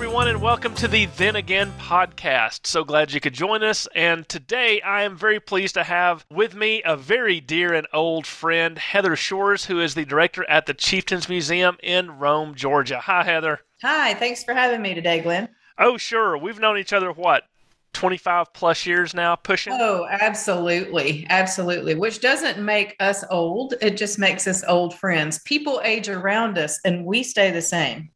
everyone, 0.00 0.28
and 0.28 0.40
welcome 0.40 0.74
to 0.74 0.88
the 0.88 1.04
Then 1.18 1.36
Again 1.36 1.70
podcast. 1.78 2.66
So 2.66 2.84
glad 2.84 3.12
you 3.12 3.20
could 3.20 3.34
join 3.34 3.62
us. 3.62 3.86
And 3.94 4.26
today 4.26 4.80
I 4.80 5.02
am 5.02 5.14
very 5.14 5.38
pleased 5.38 5.74
to 5.74 5.84
have 5.84 6.24
with 6.30 6.54
me 6.54 6.80
a 6.86 6.96
very 6.96 7.38
dear 7.38 7.74
and 7.74 7.86
old 7.92 8.26
friend, 8.26 8.78
Heather 8.78 9.14
Shores, 9.14 9.66
who 9.66 9.78
is 9.78 9.94
the 9.94 10.06
director 10.06 10.48
at 10.48 10.64
the 10.64 10.72
Chieftains 10.72 11.28
Museum 11.28 11.76
in 11.82 12.12
Rome, 12.12 12.54
Georgia. 12.54 12.98
Hi, 12.98 13.24
Heather. 13.24 13.60
Hi, 13.82 14.14
thanks 14.14 14.42
for 14.42 14.54
having 14.54 14.80
me 14.80 14.94
today, 14.94 15.20
Glenn. 15.20 15.50
Oh, 15.76 15.98
sure. 15.98 16.38
We've 16.38 16.58
known 16.58 16.78
each 16.78 16.94
other, 16.94 17.12
what, 17.12 17.42
25 17.92 18.54
plus 18.54 18.86
years 18.86 19.12
now 19.12 19.36
pushing? 19.36 19.74
Oh, 19.74 20.06
absolutely. 20.08 21.26
Absolutely. 21.28 21.94
Which 21.94 22.22
doesn't 22.22 22.58
make 22.64 22.96
us 23.00 23.22
old, 23.28 23.74
it 23.82 23.98
just 23.98 24.18
makes 24.18 24.46
us 24.46 24.64
old 24.66 24.94
friends. 24.94 25.40
People 25.40 25.82
age 25.84 26.08
around 26.08 26.56
us 26.56 26.80
and 26.86 27.04
we 27.04 27.22
stay 27.22 27.50
the 27.50 27.60
same. 27.60 28.08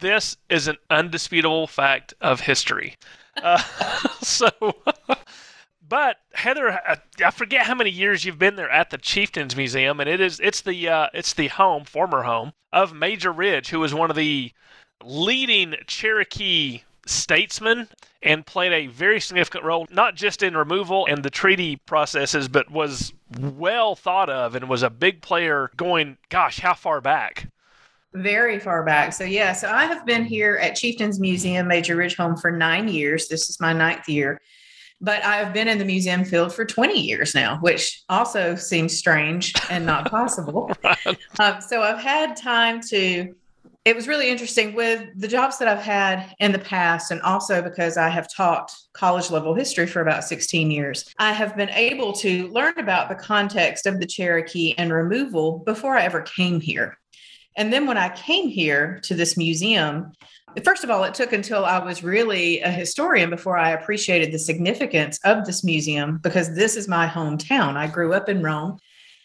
This 0.00 0.36
is 0.48 0.66
an 0.66 0.76
undisputable 0.88 1.66
fact 1.66 2.14
of 2.20 2.40
history. 2.40 2.96
Uh, 3.42 3.58
so, 4.22 4.50
but 5.86 6.16
Heather, 6.32 6.70
I, 6.70 6.96
I 7.24 7.30
forget 7.30 7.66
how 7.66 7.74
many 7.74 7.90
years 7.90 8.24
you've 8.24 8.38
been 8.38 8.56
there 8.56 8.70
at 8.70 8.90
the 8.90 8.98
Chieftains 8.98 9.56
Museum, 9.56 10.00
and 10.00 10.08
it 10.08 10.20
is 10.20 10.40
it's 10.40 10.62
the 10.62 10.88
uh, 10.88 11.08
it's 11.12 11.34
the 11.34 11.48
home, 11.48 11.84
former 11.84 12.22
home 12.22 12.52
of 12.72 12.94
Major 12.94 13.32
Ridge, 13.32 13.68
who 13.68 13.80
was 13.80 13.92
one 13.92 14.10
of 14.10 14.16
the 14.16 14.52
leading 15.04 15.74
Cherokee 15.86 16.82
statesmen 17.06 17.88
and 18.22 18.46
played 18.46 18.72
a 18.72 18.86
very 18.86 19.20
significant 19.20 19.64
role, 19.64 19.86
not 19.90 20.14
just 20.14 20.42
in 20.42 20.56
removal 20.56 21.06
and 21.06 21.22
the 21.22 21.30
treaty 21.30 21.76
processes, 21.76 22.48
but 22.48 22.70
was 22.70 23.12
well 23.38 23.94
thought 23.94 24.28
of 24.28 24.54
and 24.54 24.68
was 24.68 24.82
a 24.82 24.90
big 24.90 25.22
player 25.22 25.70
going, 25.76 26.18
gosh, 26.28 26.60
how 26.60 26.74
far 26.74 27.00
back? 27.00 27.48
Very 28.12 28.58
far 28.58 28.84
back. 28.84 29.12
So, 29.12 29.24
yeah, 29.24 29.52
so 29.52 29.68
I 29.70 29.84
have 29.84 30.04
been 30.04 30.24
here 30.24 30.56
at 30.56 30.74
Chieftains 30.74 31.20
Museum, 31.20 31.68
Major 31.68 31.96
Ridge 31.96 32.16
Home, 32.16 32.36
for 32.36 32.50
nine 32.50 32.88
years. 32.88 33.28
This 33.28 33.48
is 33.48 33.60
my 33.60 33.72
ninth 33.72 34.08
year. 34.08 34.40
But 35.00 35.24
I've 35.24 35.54
been 35.54 35.68
in 35.68 35.78
the 35.78 35.84
museum 35.84 36.24
field 36.24 36.52
for 36.52 36.64
20 36.64 37.00
years 37.00 37.34
now, 37.34 37.58
which 37.60 38.02
also 38.08 38.54
seems 38.56 38.96
strange 38.96 39.54
and 39.70 39.86
not 39.86 40.10
possible. 40.10 40.70
right. 40.84 41.18
um, 41.38 41.60
so, 41.60 41.82
I've 41.82 42.00
had 42.00 42.36
time 42.36 42.80
to 42.88 43.34
it 43.86 43.96
was 43.96 44.06
really 44.06 44.28
interesting 44.28 44.74
with 44.74 45.08
the 45.16 45.28
jobs 45.28 45.56
that 45.58 45.66
I've 45.66 45.82
had 45.82 46.34
in 46.38 46.52
the 46.52 46.58
past, 46.58 47.10
and 47.10 47.20
also 47.22 47.62
because 47.62 47.96
I 47.96 48.10
have 48.10 48.28
taught 48.32 48.70
college 48.92 49.30
level 49.30 49.54
history 49.54 49.86
for 49.86 50.02
about 50.02 50.24
16 50.24 50.70
years, 50.70 51.14
I 51.18 51.32
have 51.32 51.56
been 51.56 51.70
able 51.70 52.12
to 52.14 52.48
learn 52.48 52.78
about 52.78 53.08
the 53.08 53.14
context 53.14 53.86
of 53.86 53.98
the 53.98 54.06
Cherokee 54.06 54.74
and 54.76 54.92
removal 54.92 55.60
before 55.60 55.96
I 55.96 56.02
ever 56.02 56.20
came 56.20 56.60
here. 56.60 56.98
And 57.56 57.72
then 57.72 57.86
when 57.86 57.98
I 57.98 58.08
came 58.10 58.48
here 58.48 59.00
to 59.04 59.14
this 59.14 59.36
museum, 59.36 60.12
first 60.64 60.84
of 60.84 60.90
all, 60.90 61.04
it 61.04 61.14
took 61.14 61.32
until 61.32 61.64
I 61.64 61.78
was 61.78 62.02
really 62.02 62.60
a 62.60 62.70
historian 62.70 63.30
before 63.30 63.58
I 63.58 63.70
appreciated 63.70 64.32
the 64.32 64.38
significance 64.38 65.18
of 65.24 65.44
this 65.46 65.64
museum 65.64 66.18
because 66.22 66.54
this 66.54 66.76
is 66.76 66.88
my 66.88 67.06
hometown. 67.06 67.76
I 67.76 67.86
grew 67.86 68.12
up 68.12 68.28
in 68.28 68.42
Rome. 68.42 68.78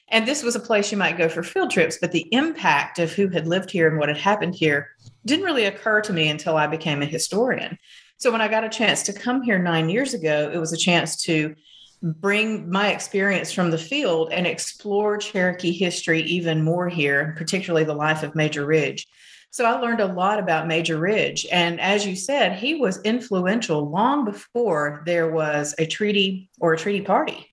And 0.09 0.27
this 0.27 0.43
was 0.43 0.55
a 0.55 0.59
place 0.59 0.91
you 0.91 0.99
might 0.99 1.17
go 1.17 1.27
for 1.27 1.41
field 1.41 1.71
trips, 1.71 1.97
but 1.99 2.11
the 2.11 2.27
impact 2.31 2.99
of 2.99 3.11
who 3.11 3.27
had 3.27 3.47
lived 3.47 3.71
here 3.71 3.87
and 3.87 3.97
what 3.97 4.09
had 4.09 4.19
happened 4.19 4.53
here 4.53 4.89
didn't 5.25 5.45
really 5.45 5.65
occur 5.65 5.99
to 6.01 6.13
me 6.13 6.29
until 6.29 6.57
I 6.57 6.67
became 6.67 7.01
a 7.01 7.07
historian. 7.07 7.79
So 8.17 8.31
when 8.31 8.41
I 8.41 8.47
got 8.47 8.63
a 8.63 8.69
chance 8.69 9.01
to 9.03 9.13
come 9.13 9.41
here 9.41 9.57
nine 9.57 9.89
years 9.89 10.13
ago, 10.13 10.51
it 10.53 10.59
was 10.59 10.73
a 10.73 10.77
chance 10.77 11.15
to 11.23 11.55
bring 12.01 12.69
my 12.69 12.91
experience 12.91 13.51
from 13.51 13.71
the 13.71 13.77
field 13.77 14.31
and 14.31 14.45
explore 14.45 15.17
Cherokee 15.17 15.71
history 15.71 16.21
even 16.23 16.63
more 16.63 16.89
here, 16.89 17.33
particularly 17.37 17.85
the 17.85 17.93
life 17.93 18.23
of 18.23 18.35
Major 18.35 18.65
Ridge. 18.65 19.07
So 19.51 19.65
I 19.65 19.79
learned 19.79 20.01
a 20.01 20.13
lot 20.13 20.39
about 20.39 20.67
Major 20.67 20.97
Ridge. 20.97 21.47
And 21.51 21.79
as 21.79 22.05
you 22.05 22.15
said, 22.15 22.57
he 22.57 22.75
was 22.75 23.01
influential 23.03 23.89
long 23.89 24.25
before 24.25 25.01
there 25.05 25.31
was 25.31 25.73
a 25.77 25.85
treaty 25.85 26.49
or 26.59 26.73
a 26.73 26.77
treaty 26.77 27.01
party 27.01 27.47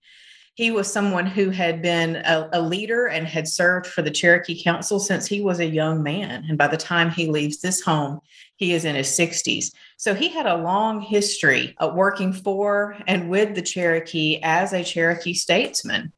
he 0.55 0.71
was 0.71 0.93
someone 0.93 1.25
who 1.25 1.51
had 1.51 1.81
been 1.81 2.17
a, 2.17 2.49
a, 2.53 2.61
leader 2.61 3.07
and 3.07 3.27
had 3.27 3.49
served 3.49 3.87
for 3.87 4.03
the 4.03 4.11
Cherokee 4.11 4.63
Council 4.63 5.01
since 5.01 5.27
he 5.27 5.41
was 5.41 5.61
a 5.61 5.67
young 5.67 6.03
man. 6.03 6.45
And 6.47 6.59
by 6.59 6.69
the 6.69 6.77
time 6.77 7.11
he 7.11 7.27
leaves 7.27 7.61
this 7.61 7.81
home, 7.81 8.21
he 8.57 8.75
is 8.75 8.85
in 8.85 8.95
his 8.95 9.09
60s. 9.09 9.73
So 9.97 10.15
he 10.15 10.29
had 10.29 10.47
a 10.47 10.57
long 10.57 11.01
history 11.01 11.75
of 11.79 11.95
working 11.95 12.35
for 12.35 12.97
and 13.07 13.31
with 13.31 13.55
the 13.55 13.63
Cherokee 13.63 14.41
as 14.43 14.75
a 14.75 14.85
Cherokee 14.85 15.33
statesman. 15.33 16.13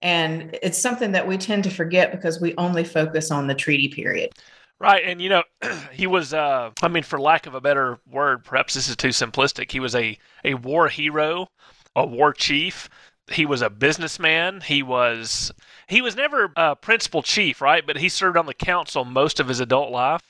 And 0.00 0.58
it's 0.62 0.78
something 0.78 1.12
that 1.12 1.26
we 1.26 1.36
tend 1.36 1.64
to 1.64 1.70
forget 1.70 2.10
because 2.10 2.40
we 2.40 2.54
only 2.56 2.84
focus 2.84 3.30
on 3.30 3.46
the 3.46 3.54
treaty 3.54 3.88
period. 3.88 4.32
Right. 4.78 5.04
And, 5.04 5.20
you 5.20 5.28
know, 5.28 5.42
he 5.92 6.06
was, 6.06 6.32
uh, 6.32 6.70
I 6.82 6.88
mean, 6.88 7.02
for 7.02 7.20
lack 7.20 7.46
of 7.46 7.54
a 7.54 7.60
better 7.60 7.98
word, 8.10 8.44
perhaps 8.44 8.74
this 8.74 8.88
is 8.88 8.96
too 8.96 9.08
simplistic. 9.08 9.70
He 9.70 9.80
was 9.80 9.94
a, 9.94 10.18
a 10.42 10.54
war 10.54 10.88
hero, 10.88 11.48
a 11.94 12.06
war 12.06 12.32
chief 12.32 12.88
he 13.30 13.46
was 13.46 13.62
a 13.62 13.70
businessman. 13.70 14.60
He 14.60 14.82
was 14.82 15.52
he 15.88 16.02
was 16.02 16.16
never 16.16 16.52
a 16.56 16.76
principal 16.76 17.22
chief, 17.22 17.60
right? 17.60 17.86
But 17.86 17.98
he 17.98 18.08
served 18.08 18.36
on 18.36 18.46
the 18.46 18.54
council 18.54 19.04
most 19.04 19.40
of 19.40 19.48
his 19.48 19.60
adult 19.60 19.90
life. 19.90 20.22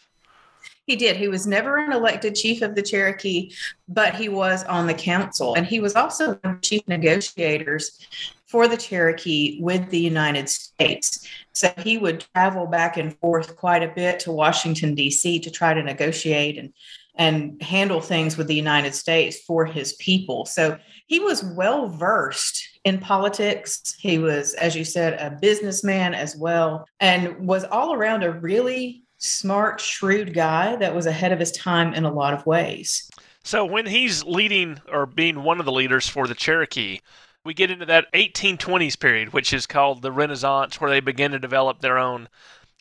He 0.86 0.96
did. 0.96 1.16
He 1.16 1.28
was 1.28 1.46
never 1.46 1.78
an 1.78 1.92
elected 1.92 2.34
chief 2.34 2.60
of 2.60 2.74
the 2.74 2.82
Cherokee, 2.82 3.52
but 3.88 4.14
he 4.14 4.28
was 4.28 4.64
on 4.64 4.86
the 4.86 4.94
council. 4.94 5.54
And 5.54 5.66
he 5.66 5.80
was 5.80 5.94
also 5.94 6.38
chief 6.60 6.86
negotiators 6.86 8.06
for 8.46 8.68
the 8.68 8.76
Cherokee 8.76 9.58
with 9.62 9.88
the 9.88 9.98
United 9.98 10.48
States. 10.48 11.26
So 11.52 11.72
he 11.78 11.96
would 11.96 12.26
travel 12.34 12.66
back 12.66 12.98
and 12.98 13.18
forth 13.18 13.56
quite 13.56 13.82
a 13.82 13.92
bit 13.94 14.20
to 14.20 14.32
Washington, 14.32 14.94
D.C. 14.94 15.40
to 15.40 15.50
try 15.50 15.72
to 15.72 15.82
negotiate 15.82 16.58
and, 16.58 16.72
and 17.16 17.60
handle 17.62 18.00
things 18.00 18.36
with 18.36 18.46
the 18.46 18.54
United 18.54 18.94
States 18.94 19.40
for 19.46 19.64
his 19.64 19.92
people. 19.94 20.44
So 20.46 20.78
he 21.06 21.20
was 21.20 21.44
well 21.44 21.88
versed 21.88 22.80
in 22.84 22.98
politics. 22.98 23.94
He 23.98 24.18
was, 24.18 24.54
as 24.54 24.74
you 24.74 24.84
said, 24.84 25.14
a 25.14 25.36
businessman 25.40 26.14
as 26.14 26.36
well, 26.36 26.86
and 27.00 27.46
was 27.46 27.64
all 27.64 27.94
around 27.94 28.22
a 28.24 28.32
really 28.32 29.04
smart, 29.18 29.80
shrewd 29.80 30.34
guy 30.34 30.76
that 30.76 30.94
was 30.94 31.06
ahead 31.06 31.32
of 31.32 31.38
his 31.38 31.52
time 31.52 31.94
in 31.94 32.04
a 32.04 32.12
lot 32.12 32.34
of 32.34 32.44
ways. 32.46 33.10
So 33.42 33.64
when 33.64 33.86
he's 33.86 34.24
leading 34.24 34.80
or 34.90 35.06
being 35.06 35.42
one 35.42 35.60
of 35.60 35.66
the 35.66 35.72
leaders 35.72 36.08
for 36.08 36.26
the 36.26 36.34
Cherokee, 36.34 37.00
we 37.44 37.52
get 37.52 37.70
into 37.70 37.86
that 37.86 38.10
1820s 38.12 38.98
period, 38.98 39.32
which 39.32 39.52
is 39.52 39.66
called 39.66 40.02
the 40.02 40.12
Renaissance, 40.12 40.80
where 40.80 40.90
they 40.90 41.00
begin 41.00 41.32
to 41.32 41.38
develop 41.38 41.80
their 41.80 41.98
own 41.98 42.28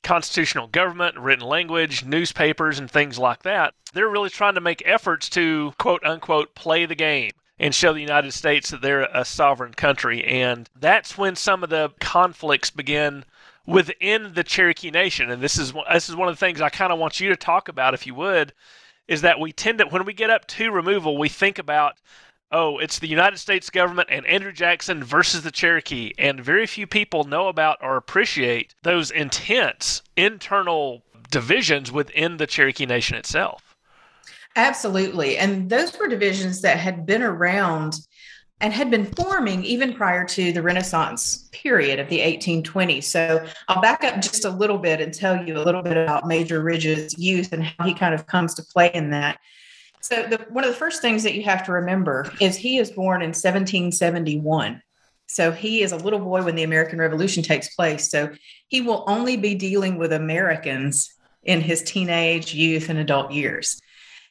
constitutional 0.03 0.67
government, 0.67 1.17
written 1.17 1.45
language, 1.45 2.05
newspapers, 2.05 2.77
and 2.79 2.89
things 2.89 3.17
like 3.17 3.43
that. 3.43 3.73
They're 3.93 4.09
really 4.09 4.29
trying 4.29 4.55
to 4.55 4.61
make 4.61 4.83
efforts 4.85 5.29
to 5.29 5.73
quote 5.77 6.03
unquote 6.03 6.55
play 6.55 6.85
the 6.85 6.95
game 6.95 7.31
and 7.59 7.73
show 7.73 7.93
the 7.93 8.01
United 8.01 8.33
States 8.33 8.69
that 8.71 8.81
they're 8.81 9.07
a 9.13 9.23
sovereign 9.23 9.73
country. 9.73 10.23
And 10.23 10.69
that's 10.75 11.17
when 11.17 11.35
some 11.35 11.63
of 11.63 11.69
the 11.69 11.91
conflicts 11.99 12.69
begin 12.69 13.23
within 13.65 14.33
the 14.33 14.43
Cherokee 14.43 14.91
Nation. 14.91 15.29
And 15.31 15.41
this 15.41 15.57
is 15.57 15.73
this 15.91 16.09
is 16.09 16.15
one 16.15 16.27
of 16.27 16.35
the 16.35 16.39
things 16.39 16.61
I 16.61 16.69
kind 16.69 16.91
of 16.91 16.99
want 16.99 17.19
you 17.19 17.29
to 17.29 17.37
talk 17.37 17.67
about, 17.67 17.93
if 17.93 18.05
you 18.05 18.15
would, 18.15 18.53
is 19.07 19.21
that 19.21 19.39
we 19.39 19.51
tend 19.51 19.79
to 19.79 19.85
when 19.85 20.05
we 20.05 20.13
get 20.13 20.29
up 20.29 20.47
to 20.47 20.71
removal, 20.71 21.17
we 21.17 21.29
think 21.29 21.59
about 21.59 21.95
oh, 22.53 22.77
it's 22.77 22.99
the 22.99 23.07
United 23.07 23.37
States 23.37 23.69
government 23.69 24.07
and 24.11 24.25
Andrew 24.27 24.53
Jackson 24.53 25.03
versus 25.03 25.41
the 25.41 25.51
Cherokee. 25.51 26.13
And 26.17 26.39
very 26.39 26.67
few 26.67 26.87
people 26.87 27.23
know 27.25 27.47
about 27.47 27.79
or 27.81 27.97
appreciate 27.97 28.75
those 28.83 29.11
intense 29.11 30.03
internal 30.15 31.03
divisions 31.31 31.91
within 31.91 32.37
the 32.37 32.47
Cherokee 32.47 32.85
Nation 32.85 33.17
itself. 33.17 33.75
Absolutely. 34.55 35.37
And 35.37 35.69
those 35.69 35.97
were 35.97 36.07
divisions 36.07 36.61
that 36.61 36.77
had 36.77 37.07
been 37.07 37.23
around 37.23 37.95
and 38.61 38.71
had 38.71 38.91
been 38.91 39.05
forming 39.05 39.63
even 39.65 39.93
prior 39.93 40.23
to 40.25 40.53
the 40.53 40.61
Renaissance 40.61 41.49
period 41.51 41.99
of 41.99 42.07
the 42.07 42.19
1820s. 42.19 43.03
So 43.03 43.45
I'll 43.67 43.81
back 43.81 44.03
up 44.03 44.21
just 44.21 44.45
a 44.45 44.49
little 44.49 44.77
bit 44.77 45.01
and 45.01 45.11
tell 45.11 45.43
you 45.43 45.57
a 45.57 45.63
little 45.63 45.81
bit 45.81 45.97
about 45.97 46.27
Major 46.27 46.61
Ridge's 46.61 47.17
youth 47.17 47.51
and 47.51 47.63
how 47.63 47.85
he 47.85 47.95
kind 47.95 48.13
of 48.13 48.27
comes 48.27 48.53
to 48.53 48.63
play 48.63 48.91
in 48.93 49.09
that. 49.09 49.39
So 50.03 50.23
the, 50.23 50.45
one 50.49 50.65
of 50.65 50.69
the 50.69 50.75
first 50.75 51.01
things 51.01 51.23
that 51.23 51.33
you 51.33 51.43
have 51.43 51.65
to 51.65 51.71
remember 51.71 52.29
is 52.41 52.57
he 52.57 52.77
is 52.77 52.91
born 52.91 53.21
in 53.21 53.29
1771. 53.29 54.81
So 55.27 55.51
he 55.51 55.81
is 55.81 55.93
a 55.93 55.97
little 55.97 56.19
boy 56.19 56.43
when 56.43 56.55
the 56.55 56.63
American 56.63 56.99
Revolution 56.99 57.41
takes 57.41 57.73
place. 57.73 58.11
So 58.11 58.29
he 58.67 58.81
will 58.81 59.05
only 59.07 59.37
be 59.37 59.55
dealing 59.55 59.97
with 59.97 60.11
Americans 60.11 61.13
in 61.43 61.61
his 61.61 61.81
teenage, 61.83 62.53
youth, 62.53 62.89
and 62.89 62.99
adult 62.99 63.31
years. 63.31 63.79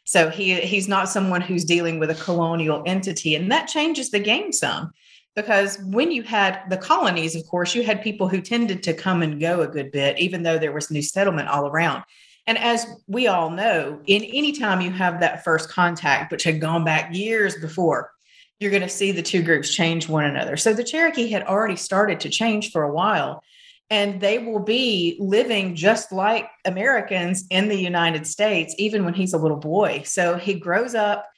So 0.04 0.28
he 0.28 0.56
he's 0.56 0.88
not 0.88 1.08
someone 1.08 1.40
who's 1.40 1.64
dealing 1.64 1.98
with 1.98 2.10
a 2.10 2.22
colonial 2.22 2.82
entity, 2.84 3.34
and 3.34 3.50
that 3.50 3.68
changes 3.68 4.10
the 4.10 4.20
game 4.20 4.52
some. 4.52 4.92
Because 5.34 5.78
when 5.78 6.12
you 6.12 6.22
had 6.22 6.68
the 6.68 6.76
colonies, 6.76 7.34
of 7.34 7.46
course, 7.46 7.74
you 7.74 7.82
had 7.82 8.02
people 8.02 8.28
who 8.28 8.42
tended 8.42 8.82
to 8.82 8.92
come 8.92 9.22
and 9.22 9.40
go 9.40 9.62
a 9.62 9.68
good 9.68 9.90
bit, 9.90 10.18
even 10.18 10.42
though 10.42 10.58
there 10.58 10.72
was 10.72 10.90
new 10.90 11.00
settlement 11.00 11.48
all 11.48 11.66
around. 11.66 12.02
And 12.46 12.58
as 12.58 12.86
we 13.06 13.28
all 13.28 13.50
know, 13.50 14.00
in 14.06 14.24
any 14.24 14.52
time 14.52 14.80
you 14.80 14.90
have 14.90 15.20
that 15.20 15.44
first 15.44 15.68
contact, 15.68 16.32
which 16.32 16.42
had 16.42 16.60
gone 16.60 16.84
back 16.84 17.14
years 17.14 17.56
before, 17.56 18.10
you're 18.58 18.70
going 18.70 18.82
to 18.82 18.88
see 18.88 19.12
the 19.12 19.22
two 19.22 19.42
groups 19.42 19.74
change 19.74 20.08
one 20.08 20.24
another. 20.24 20.56
So 20.56 20.72
the 20.72 20.84
Cherokee 20.84 21.28
had 21.28 21.44
already 21.44 21.76
started 21.76 22.20
to 22.20 22.28
change 22.28 22.70
for 22.72 22.82
a 22.82 22.92
while. 22.92 23.42
and 23.92 24.22
they 24.22 24.38
will 24.38 24.58
be 24.58 25.18
living 25.20 25.74
just 25.74 26.12
like 26.12 26.48
Americans 26.64 27.44
in 27.50 27.68
the 27.68 27.76
United 27.76 28.26
States, 28.26 28.74
even 28.78 29.04
when 29.04 29.12
he's 29.12 29.34
a 29.34 29.38
little 29.38 29.58
boy. 29.58 30.00
So 30.06 30.38
he 30.38 30.54
grows 30.54 30.94
up 30.94 31.28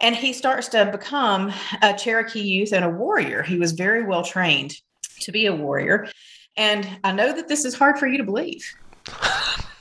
and 0.00 0.16
he 0.16 0.32
starts 0.32 0.66
to 0.70 0.86
become 0.90 1.52
a 1.82 1.94
Cherokee 1.96 2.40
youth 2.40 2.72
and 2.72 2.84
a 2.84 2.90
warrior. 2.90 3.44
He 3.44 3.58
was 3.58 3.70
very 3.70 4.02
well 4.02 4.24
trained 4.24 4.74
to 5.20 5.30
be 5.30 5.46
a 5.46 5.54
warrior. 5.54 6.08
And 6.56 6.98
I 7.04 7.12
know 7.12 7.32
that 7.32 7.46
this 7.46 7.64
is 7.64 7.76
hard 7.76 7.96
for 7.96 8.08
you 8.08 8.18
to 8.18 8.24
believe. 8.24 8.68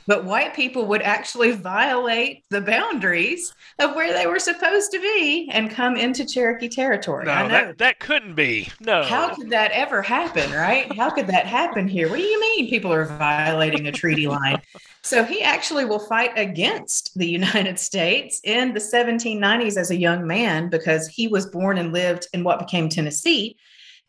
But 0.07 0.25
white 0.25 0.53
people 0.53 0.85
would 0.87 1.01
actually 1.01 1.51
violate 1.51 2.43
the 2.49 2.61
boundaries 2.61 3.53
of 3.79 3.95
where 3.95 4.13
they 4.13 4.27
were 4.27 4.39
supposed 4.39 4.91
to 4.91 4.99
be 4.99 5.49
and 5.51 5.69
come 5.69 5.95
into 5.95 6.25
Cherokee 6.25 6.69
territory. 6.69 7.25
No, 7.25 7.47
that, 7.47 7.77
that 7.77 7.99
couldn't 7.99 8.35
be. 8.35 8.69
No. 8.79 9.03
How 9.03 9.33
could 9.33 9.49
that 9.49 9.71
ever 9.71 10.01
happen, 10.01 10.51
right? 10.51 10.93
How 10.95 11.09
could 11.09 11.27
that 11.27 11.45
happen 11.45 11.87
here? 11.87 12.09
What 12.09 12.17
do 12.17 12.23
you 12.23 12.39
mean 12.39 12.69
people 12.69 12.91
are 12.91 13.05
violating 13.05 13.87
a 13.87 13.91
treaty 13.91 14.27
line? 14.27 14.61
So 15.01 15.23
he 15.23 15.41
actually 15.41 15.85
will 15.85 15.99
fight 15.99 16.31
against 16.37 17.17
the 17.17 17.27
United 17.27 17.77
States 17.79 18.39
in 18.43 18.73
the 18.73 18.79
1790s 18.79 19.77
as 19.77 19.91
a 19.91 19.97
young 19.97 20.25
man 20.25 20.69
because 20.69 21.07
he 21.07 21.27
was 21.27 21.45
born 21.45 21.77
and 21.77 21.91
lived 21.91 22.27
in 22.33 22.43
what 22.43 22.59
became 22.59 22.89
Tennessee 22.89 23.57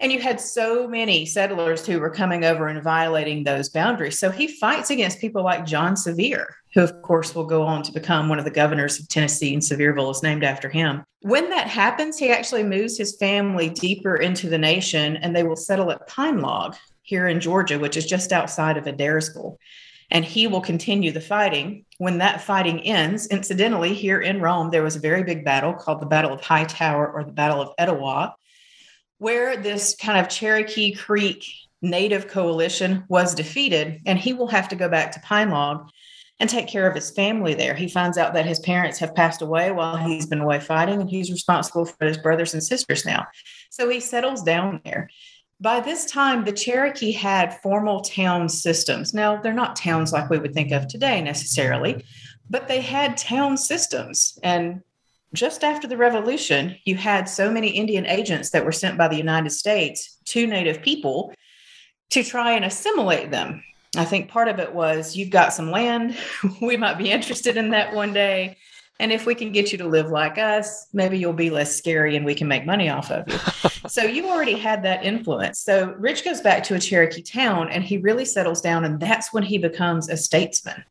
and 0.00 0.10
you 0.10 0.20
had 0.20 0.40
so 0.40 0.88
many 0.88 1.24
settlers 1.24 1.86
who 1.86 2.00
were 2.00 2.10
coming 2.10 2.44
over 2.44 2.68
and 2.68 2.82
violating 2.82 3.44
those 3.44 3.68
boundaries. 3.68 4.18
So 4.18 4.30
he 4.30 4.48
fights 4.48 4.90
against 4.90 5.20
people 5.20 5.44
like 5.44 5.66
John 5.66 5.96
Sevier, 5.96 6.56
who, 6.74 6.80
of 6.82 7.00
course, 7.02 7.34
will 7.34 7.46
go 7.46 7.62
on 7.62 7.82
to 7.84 7.92
become 7.92 8.28
one 8.28 8.38
of 8.38 8.44
the 8.44 8.50
governors 8.50 8.98
of 8.98 9.08
Tennessee, 9.08 9.54
and 9.54 9.62
Sevierville 9.62 10.10
is 10.10 10.22
named 10.22 10.42
after 10.42 10.68
him. 10.68 11.04
When 11.20 11.48
that 11.50 11.68
happens, 11.68 12.18
he 12.18 12.30
actually 12.30 12.64
moves 12.64 12.98
his 12.98 13.16
family 13.16 13.70
deeper 13.70 14.16
into 14.16 14.48
the 14.48 14.58
nation 14.58 15.16
and 15.16 15.34
they 15.34 15.44
will 15.44 15.56
settle 15.56 15.90
at 15.90 16.06
Pine 16.08 16.40
Log 16.40 16.76
here 17.02 17.28
in 17.28 17.40
Georgia, 17.40 17.78
which 17.78 17.96
is 17.96 18.06
just 18.06 18.32
outside 18.32 18.76
of 18.76 18.84
Adairsville. 18.84 19.56
And 20.10 20.24
he 20.24 20.46
will 20.46 20.60
continue 20.60 21.12
the 21.12 21.20
fighting. 21.20 21.86
When 21.98 22.18
that 22.18 22.42
fighting 22.42 22.80
ends, 22.80 23.26
incidentally, 23.28 23.94
here 23.94 24.20
in 24.20 24.40
Rome, 24.40 24.70
there 24.70 24.82
was 24.82 24.96
a 24.96 25.00
very 25.00 25.22
big 25.22 25.44
battle 25.44 25.72
called 25.72 26.00
the 26.00 26.06
Battle 26.06 26.32
of 26.32 26.42
Hightower 26.42 27.10
or 27.10 27.24
the 27.24 27.32
Battle 27.32 27.62
of 27.62 27.70
Etowah 27.78 28.34
where 29.18 29.56
this 29.56 29.96
kind 29.96 30.18
of 30.18 30.28
Cherokee 30.28 30.94
Creek 30.94 31.44
native 31.82 32.28
coalition 32.28 33.04
was 33.08 33.34
defeated, 33.34 34.00
and 34.06 34.18
he 34.18 34.32
will 34.32 34.48
have 34.48 34.68
to 34.68 34.76
go 34.76 34.88
back 34.88 35.12
to 35.12 35.20
Pine 35.20 35.50
Log 35.50 35.88
and 36.40 36.50
take 36.50 36.66
care 36.66 36.88
of 36.88 36.94
his 36.94 37.10
family 37.10 37.54
there. 37.54 37.74
He 37.74 37.88
finds 37.88 38.18
out 38.18 38.34
that 38.34 38.46
his 38.46 38.58
parents 38.60 38.98
have 38.98 39.14
passed 39.14 39.40
away 39.40 39.70
while 39.70 39.96
he's 39.96 40.26
been 40.26 40.40
away 40.40 40.60
fighting, 40.60 41.00
and 41.00 41.08
he's 41.08 41.30
responsible 41.30 41.84
for 41.84 42.06
his 42.06 42.18
brothers 42.18 42.54
and 42.54 42.62
sisters 42.62 43.04
now. 43.06 43.26
So 43.70 43.88
he 43.88 44.00
settles 44.00 44.42
down 44.42 44.80
there. 44.84 45.08
By 45.60 45.80
this 45.80 46.06
time, 46.06 46.44
the 46.44 46.52
Cherokee 46.52 47.12
had 47.12 47.60
formal 47.62 48.00
town 48.00 48.48
systems. 48.48 49.14
Now, 49.14 49.40
they're 49.40 49.52
not 49.52 49.76
towns 49.76 50.12
like 50.12 50.28
we 50.28 50.38
would 50.38 50.52
think 50.52 50.72
of 50.72 50.88
today 50.88 51.22
necessarily, 51.22 52.04
but 52.50 52.66
they 52.66 52.80
had 52.80 53.16
town 53.16 53.56
systems. 53.56 54.36
And 54.42 54.82
just 55.34 55.64
after 55.64 55.86
the 55.86 55.96
revolution, 55.96 56.76
you 56.84 56.96
had 56.96 57.28
so 57.28 57.50
many 57.50 57.68
Indian 57.68 58.06
agents 58.06 58.50
that 58.50 58.64
were 58.64 58.72
sent 58.72 58.96
by 58.96 59.08
the 59.08 59.16
United 59.16 59.50
States 59.50 60.18
to 60.26 60.46
Native 60.46 60.80
people 60.82 61.34
to 62.10 62.22
try 62.22 62.52
and 62.52 62.64
assimilate 62.64 63.30
them. 63.30 63.62
I 63.96 64.04
think 64.04 64.28
part 64.28 64.48
of 64.48 64.58
it 64.58 64.74
was 64.74 65.16
you've 65.16 65.30
got 65.30 65.52
some 65.52 65.70
land. 65.70 66.16
we 66.62 66.76
might 66.76 66.98
be 66.98 67.10
interested 67.10 67.56
in 67.56 67.70
that 67.70 67.94
one 67.94 68.12
day. 68.12 68.56
And 69.00 69.10
if 69.10 69.26
we 69.26 69.34
can 69.34 69.50
get 69.50 69.72
you 69.72 69.78
to 69.78 69.88
live 69.88 70.10
like 70.10 70.38
us, 70.38 70.86
maybe 70.92 71.18
you'll 71.18 71.32
be 71.32 71.50
less 71.50 71.74
scary 71.74 72.14
and 72.14 72.24
we 72.24 72.34
can 72.34 72.46
make 72.46 72.64
money 72.64 72.88
off 72.88 73.10
of 73.10 73.28
you. 73.28 73.38
so 73.88 74.02
you 74.04 74.28
already 74.28 74.56
had 74.56 74.84
that 74.84 75.04
influence. 75.04 75.58
So 75.58 75.94
Ridge 75.98 76.24
goes 76.24 76.40
back 76.40 76.62
to 76.64 76.74
a 76.74 76.78
Cherokee 76.78 77.22
town 77.22 77.70
and 77.70 77.82
he 77.82 77.98
really 77.98 78.24
settles 78.24 78.60
down. 78.60 78.84
And 78.84 79.00
that's 79.00 79.32
when 79.32 79.42
he 79.42 79.58
becomes 79.58 80.08
a 80.08 80.16
statesman 80.16 80.84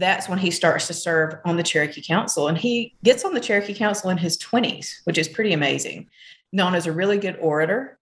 that's 0.00 0.28
when 0.28 0.38
he 0.38 0.50
starts 0.50 0.86
to 0.88 0.94
serve 0.94 1.34
on 1.44 1.56
the 1.56 1.62
Cherokee 1.62 2.02
Council. 2.02 2.48
And 2.48 2.58
he 2.58 2.94
gets 3.04 3.24
on 3.24 3.34
the 3.34 3.40
Cherokee 3.40 3.74
Council 3.74 4.10
in 4.10 4.18
his 4.18 4.38
20s, 4.38 5.00
which 5.04 5.18
is 5.18 5.28
pretty 5.28 5.52
amazing. 5.52 6.08
Known 6.52 6.74
as 6.74 6.86
a 6.86 6.92
really 6.92 7.18
good 7.18 7.38
orator 7.40 7.98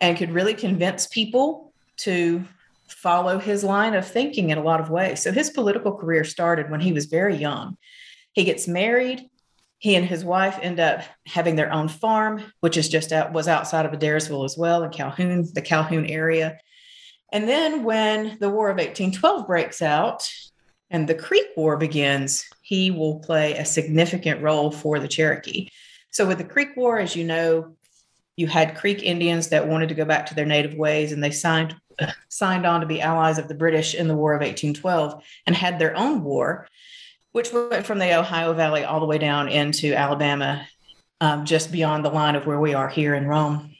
and 0.00 0.16
could 0.16 0.30
really 0.30 0.54
convince 0.54 1.06
people 1.06 1.72
to 1.98 2.44
follow 2.86 3.38
his 3.38 3.64
line 3.64 3.94
of 3.94 4.06
thinking 4.06 4.50
in 4.50 4.58
a 4.58 4.62
lot 4.62 4.80
of 4.80 4.90
ways. 4.90 5.20
So 5.20 5.32
his 5.32 5.50
political 5.50 5.92
career 5.92 6.24
started 6.24 6.70
when 6.70 6.80
he 6.80 6.92
was 6.92 7.06
very 7.06 7.36
young. 7.36 7.76
He 8.32 8.44
gets 8.44 8.68
married. 8.68 9.28
He 9.78 9.94
and 9.94 10.04
his 10.04 10.24
wife 10.24 10.58
end 10.60 10.80
up 10.80 11.02
having 11.26 11.56
their 11.56 11.72
own 11.72 11.88
farm, 11.88 12.42
which 12.60 12.76
is 12.76 12.88
just 12.88 13.12
out 13.12 13.32
was 13.32 13.48
outside 13.48 13.86
of 13.86 13.92
Adairsville 13.92 14.44
as 14.44 14.56
well 14.56 14.82
in 14.82 14.90
Calhoun, 14.90 15.46
the 15.52 15.62
Calhoun 15.62 16.06
area. 16.06 16.58
And 17.32 17.48
then 17.48 17.84
when 17.84 18.38
the 18.40 18.48
War 18.48 18.70
of 18.70 18.76
1812 18.76 19.46
breaks 19.46 19.82
out, 19.82 20.28
and 20.90 21.08
the 21.08 21.14
Creek 21.14 21.46
War 21.56 21.76
begins, 21.76 22.48
he 22.62 22.90
will 22.90 23.18
play 23.20 23.54
a 23.54 23.64
significant 23.64 24.42
role 24.42 24.70
for 24.70 24.98
the 24.98 25.08
Cherokee. 25.08 25.68
So, 26.10 26.26
with 26.26 26.38
the 26.38 26.44
Creek 26.44 26.70
War, 26.76 26.98
as 26.98 27.14
you 27.14 27.24
know, 27.24 27.76
you 28.36 28.46
had 28.46 28.76
Creek 28.76 29.02
Indians 29.02 29.48
that 29.48 29.68
wanted 29.68 29.88
to 29.90 29.94
go 29.94 30.04
back 30.04 30.26
to 30.26 30.34
their 30.34 30.46
native 30.46 30.74
ways, 30.74 31.12
and 31.12 31.22
they 31.22 31.30
signed 31.30 31.76
signed 32.28 32.64
on 32.64 32.80
to 32.80 32.86
be 32.86 33.00
allies 33.00 33.38
of 33.38 33.48
the 33.48 33.54
British 33.54 33.94
in 33.94 34.08
the 34.08 34.14
War 34.14 34.32
of 34.32 34.40
1812 34.40 35.22
and 35.46 35.56
had 35.56 35.78
their 35.78 35.96
own 35.96 36.22
war, 36.22 36.68
which 37.32 37.52
went 37.52 37.84
from 37.84 37.98
the 37.98 38.16
Ohio 38.16 38.52
Valley 38.54 38.84
all 38.84 39.00
the 39.00 39.06
way 39.06 39.18
down 39.18 39.48
into 39.48 39.94
Alabama, 39.94 40.66
um, 41.20 41.44
just 41.44 41.72
beyond 41.72 42.04
the 42.04 42.10
line 42.10 42.36
of 42.36 42.46
where 42.46 42.60
we 42.60 42.74
are 42.74 42.88
here 42.88 43.14
in 43.14 43.26
Rome. 43.26 43.74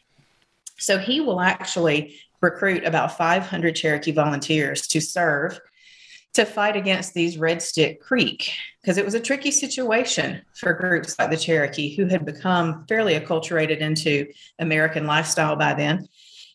So 0.78 0.98
he 0.98 1.20
will 1.20 1.40
actually 1.40 2.16
recruit 2.40 2.84
about 2.84 3.16
500 3.16 3.74
Cherokee 3.74 4.12
volunteers 4.12 4.86
to 4.88 5.00
serve 5.00 5.60
to 6.34 6.44
fight 6.44 6.76
against 6.76 7.14
these 7.14 7.38
Red 7.38 7.62
Stick 7.62 8.00
Creek 8.00 8.52
because 8.80 8.96
it 8.96 9.04
was 9.04 9.14
a 9.14 9.20
tricky 9.20 9.50
situation 9.50 10.42
for 10.54 10.72
groups 10.72 11.18
like 11.18 11.30
the 11.30 11.36
Cherokee 11.36 11.96
who 11.96 12.06
had 12.06 12.24
become 12.24 12.84
fairly 12.88 13.18
acculturated 13.18 13.78
into 13.78 14.26
American 14.58 15.06
lifestyle 15.06 15.56
by 15.56 15.74
then. 15.74 16.08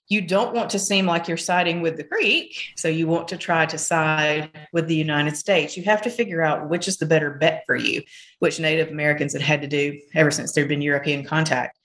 You 0.09 0.21
don't 0.21 0.53
want 0.53 0.69
to 0.71 0.79
seem 0.79 1.05
like 1.05 1.27
you're 1.27 1.37
siding 1.37 1.81
with 1.81 1.97
the 1.97 2.03
Creek, 2.03 2.55
so 2.75 2.87
you 2.87 3.07
want 3.07 3.29
to 3.29 3.37
try 3.37 3.65
to 3.65 3.77
side 3.77 4.51
with 4.71 4.87
the 4.87 4.95
United 4.95 5.35
States. 5.37 5.75
You 5.75 5.83
have 5.83 6.01
to 6.03 6.09
figure 6.09 6.41
out 6.41 6.69
which 6.69 6.87
is 6.87 6.97
the 6.97 7.05
better 7.05 7.31
bet 7.31 7.63
for 7.65 7.75
you, 7.75 8.03
which 8.39 8.59
Native 8.59 8.89
Americans 8.89 9.33
had 9.33 9.41
had 9.41 9.61
to 9.61 9.67
do 9.67 9.99
ever 10.13 10.29
since 10.29 10.51
there'd 10.51 10.67
been 10.67 10.81
European 10.81 11.23
contact. 11.23 11.79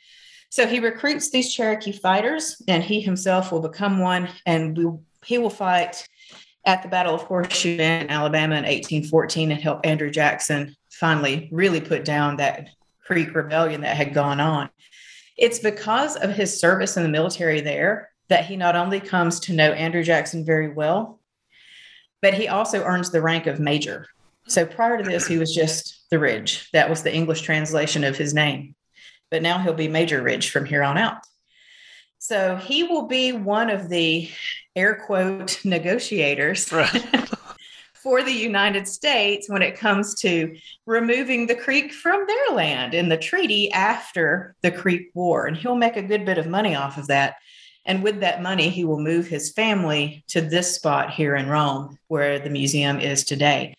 So 0.51 0.67
he 0.67 0.81
recruits 0.81 1.31
these 1.31 1.53
Cherokee 1.53 1.93
fighters, 1.93 2.61
and 2.67 2.83
he 2.83 3.01
himself 3.01 3.53
will 3.53 3.61
become 3.61 3.99
one, 3.99 4.29
and 4.47 4.77
we, 4.77 4.91
he 5.25 5.39
will 5.39 5.51
fight 5.51 6.09
at 6.65 6.83
the 6.83 6.89
Battle 6.89 7.15
of 7.15 7.23
Horseshoe 7.23 7.79
in 7.79 8.11
Alabama 8.11 8.57
in 8.57 8.65
1814 8.65 9.53
and 9.53 9.61
help 9.61 9.81
Andrew 9.85 10.11
Jackson 10.11 10.77
finally 10.91 11.49
really 11.53 11.81
put 11.81 12.05
down 12.05 12.37
that 12.37 12.69
Creek 13.05 13.35
rebellion 13.35 13.81
that 13.83 13.97
had 13.97 14.13
gone 14.13 14.41
on. 14.41 14.69
It's 15.37 15.61
because 15.61 16.17
of 16.17 16.31
his 16.31 16.61
service 16.61 16.97
in 16.97 17.05
the 17.05 17.09
military 17.09 17.61
there 17.61 18.11
that 18.29 18.45
he 18.45 18.57
not 18.57 18.77
only 18.77 19.01
comes 19.01 19.41
to 19.41 19.55
know 19.55 19.73
Andrew 19.73 20.03
Jackson 20.03 20.45
very 20.45 20.69
well, 20.69 21.21
but 22.21 22.35
he 22.35 22.49
also 22.49 22.83
earns 22.83 23.11
the 23.11 23.23
rank 23.23 23.47
of 23.47 23.61
major. 23.61 24.07
So 24.49 24.67
prior 24.67 24.99
to 24.99 25.05
this, 25.05 25.27
he 25.27 25.39
was 25.39 25.55
just 25.55 26.07
the 26.11 26.19
Ridge. 26.19 26.69
That 26.73 26.91
was 26.91 27.03
the 27.03 27.15
English 27.15 27.43
translation 27.43 28.03
of 28.05 28.17
his 28.17 28.35
name. 28.35 28.75
But 29.31 29.43
now 29.43 29.59
he'll 29.59 29.75
be 29.75 29.89
Major 29.89 30.23
Ridge 30.23 30.51
from 30.51 30.65
here 30.65 30.83
on 30.83 30.97
out. 30.97 31.19
So 32.19 32.57
he 32.57 32.83
will 32.83 33.07
be 33.07 33.33
one 33.33 33.71
of 33.71 33.89
the 33.89 34.29
air 34.75 35.03
quote 35.07 35.61
negotiators 35.65 36.73
right. 36.73 37.05
for 38.03 38.23
the 38.23 38.33
United 38.33 38.87
States 38.87 39.49
when 39.49 39.63
it 39.63 39.77
comes 39.77 40.15
to 40.21 40.57
removing 40.87 41.47
the 41.47 41.55
Creek 41.55 41.93
from 41.93 42.27
their 42.27 42.57
land 42.57 42.95
in 42.95 43.09
the 43.09 43.17
treaty 43.17 43.71
after 43.73 44.55
the 44.63 44.71
Creek 44.71 45.11
War. 45.15 45.47
And 45.47 45.57
he'll 45.57 45.75
make 45.75 45.97
a 45.97 46.03
good 46.03 46.25
bit 46.25 46.39
of 46.39 46.47
money 46.47 46.75
off 46.75 46.97
of 46.97 47.09
that. 47.09 47.37
And 47.85 48.03
with 48.03 48.21
that 48.21 48.43
money, 48.43 48.69
he 48.69 48.85
will 48.85 49.01
move 49.01 49.27
his 49.27 49.53
family 49.53 50.25
to 50.29 50.41
this 50.41 50.75
spot 50.75 51.11
here 51.11 51.35
in 51.35 51.49
Rome, 51.49 51.99
where 52.09 52.39
the 52.39 52.51
museum 52.51 53.01
is 53.01 53.25
today. 53.25 53.75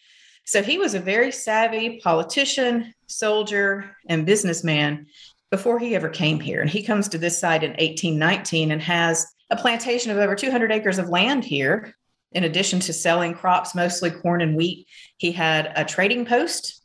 So 0.46 0.64
he 0.64 0.80
was 0.80 0.96
a 0.96 1.00
very 1.00 1.32
savvy 1.32 2.00
politician, 2.00 2.94
soldier, 3.06 3.96
and 4.08 4.26
businessman 4.26 5.06
before 5.52 5.80
he 5.80 5.96
ever 5.96 6.10
came 6.10 6.40
here. 6.40 6.62
And 6.62 6.70
he 6.70 6.84
comes 6.84 7.08
to 7.10 7.18
this 7.18 7.40
site 7.40 7.64
in 7.64 7.72
1819 7.72 8.72
and 8.72 8.82
has 8.82 9.28
a 9.50 9.56
plantation 9.56 10.12
of 10.12 10.18
over 10.18 10.36
200 10.36 10.72
acres 10.72 11.00
of 11.00 11.10
land 11.10 11.44
here. 11.44 11.96
In 12.32 12.44
addition 12.44 12.80
to 12.82 12.94
selling 12.94 13.34
crops, 13.34 13.74
mostly 13.74 14.12
corn 14.12 14.42
and 14.42 14.56
wheat, 14.56 14.88
he 15.18 15.32
had 15.32 15.72
a 15.76 15.84
trading 15.84 16.26
post 16.26 16.84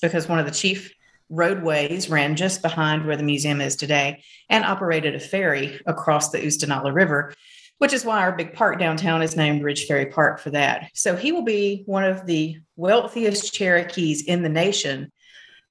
because 0.00 0.28
one 0.28 0.38
of 0.38 0.46
the 0.46 0.52
chief 0.52 0.92
roadways 1.30 2.08
ran 2.08 2.36
just 2.36 2.62
behind 2.62 3.04
where 3.04 3.16
the 3.16 3.22
museum 3.22 3.60
is 3.60 3.74
today 3.74 4.22
and 4.48 4.64
operated 4.64 5.14
a 5.14 5.20
ferry 5.20 5.80
across 5.86 6.30
the 6.30 6.38
Oostenaula 6.38 6.94
River, 6.94 7.34
which 7.78 7.92
is 7.92 8.04
why 8.04 8.20
our 8.20 8.36
big 8.36 8.52
park 8.52 8.78
downtown 8.78 9.22
is 9.22 9.36
named 9.36 9.64
Ridge 9.64 9.86
Ferry 9.86 10.06
Park 10.06 10.38
for 10.38 10.50
that. 10.50 10.90
So 10.94 11.16
he 11.16 11.32
will 11.32 11.42
be 11.42 11.82
one 11.86 12.04
of 12.04 12.26
the 12.26 12.58
wealthiest 12.76 13.52
Cherokees 13.52 14.22
in 14.24 14.42
the 14.42 14.48
nation 14.48 15.10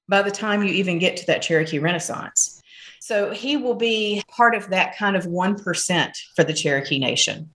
by 0.08 0.22
the 0.22 0.30
time 0.30 0.62
you 0.62 0.72
even 0.72 0.98
get 0.98 1.16
to 1.18 1.26
that 1.26 1.42
Cherokee 1.42 1.78
Renaissance. 1.78 2.60
So 3.00 3.32
he 3.32 3.56
will 3.56 3.74
be 3.74 4.22
part 4.28 4.54
of 4.54 4.70
that 4.70 4.96
kind 4.96 5.16
of 5.16 5.24
1% 5.24 6.12
for 6.36 6.44
the 6.44 6.54
Cherokee 6.54 6.98
Nation. 6.98 7.50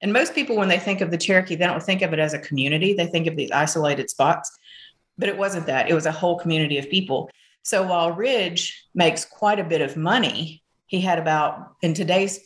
And 0.00 0.12
most 0.12 0.34
people, 0.34 0.56
when 0.56 0.68
they 0.68 0.78
think 0.78 1.00
of 1.00 1.10
the 1.10 1.18
Cherokee, 1.18 1.56
they 1.56 1.66
don't 1.66 1.82
think 1.82 2.02
of 2.02 2.12
it 2.12 2.18
as 2.18 2.34
a 2.34 2.38
community. 2.38 2.92
They 2.92 3.06
think 3.06 3.26
of 3.26 3.36
these 3.36 3.50
isolated 3.50 4.10
spots, 4.10 4.56
but 5.18 5.28
it 5.28 5.38
wasn't 5.38 5.66
that. 5.66 5.90
It 5.90 5.94
was 5.94 6.06
a 6.06 6.12
whole 6.12 6.38
community 6.38 6.78
of 6.78 6.90
people. 6.90 7.30
So 7.64 7.82
while 7.82 8.12
Ridge 8.12 8.84
makes 8.94 9.24
quite 9.24 9.58
a 9.58 9.64
bit 9.64 9.80
of 9.80 9.96
money, 9.96 10.62
he 10.86 11.00
had 11.00 11.18
about, 11.18 11.72
in 11.82 11.94
today's 11.94 12.38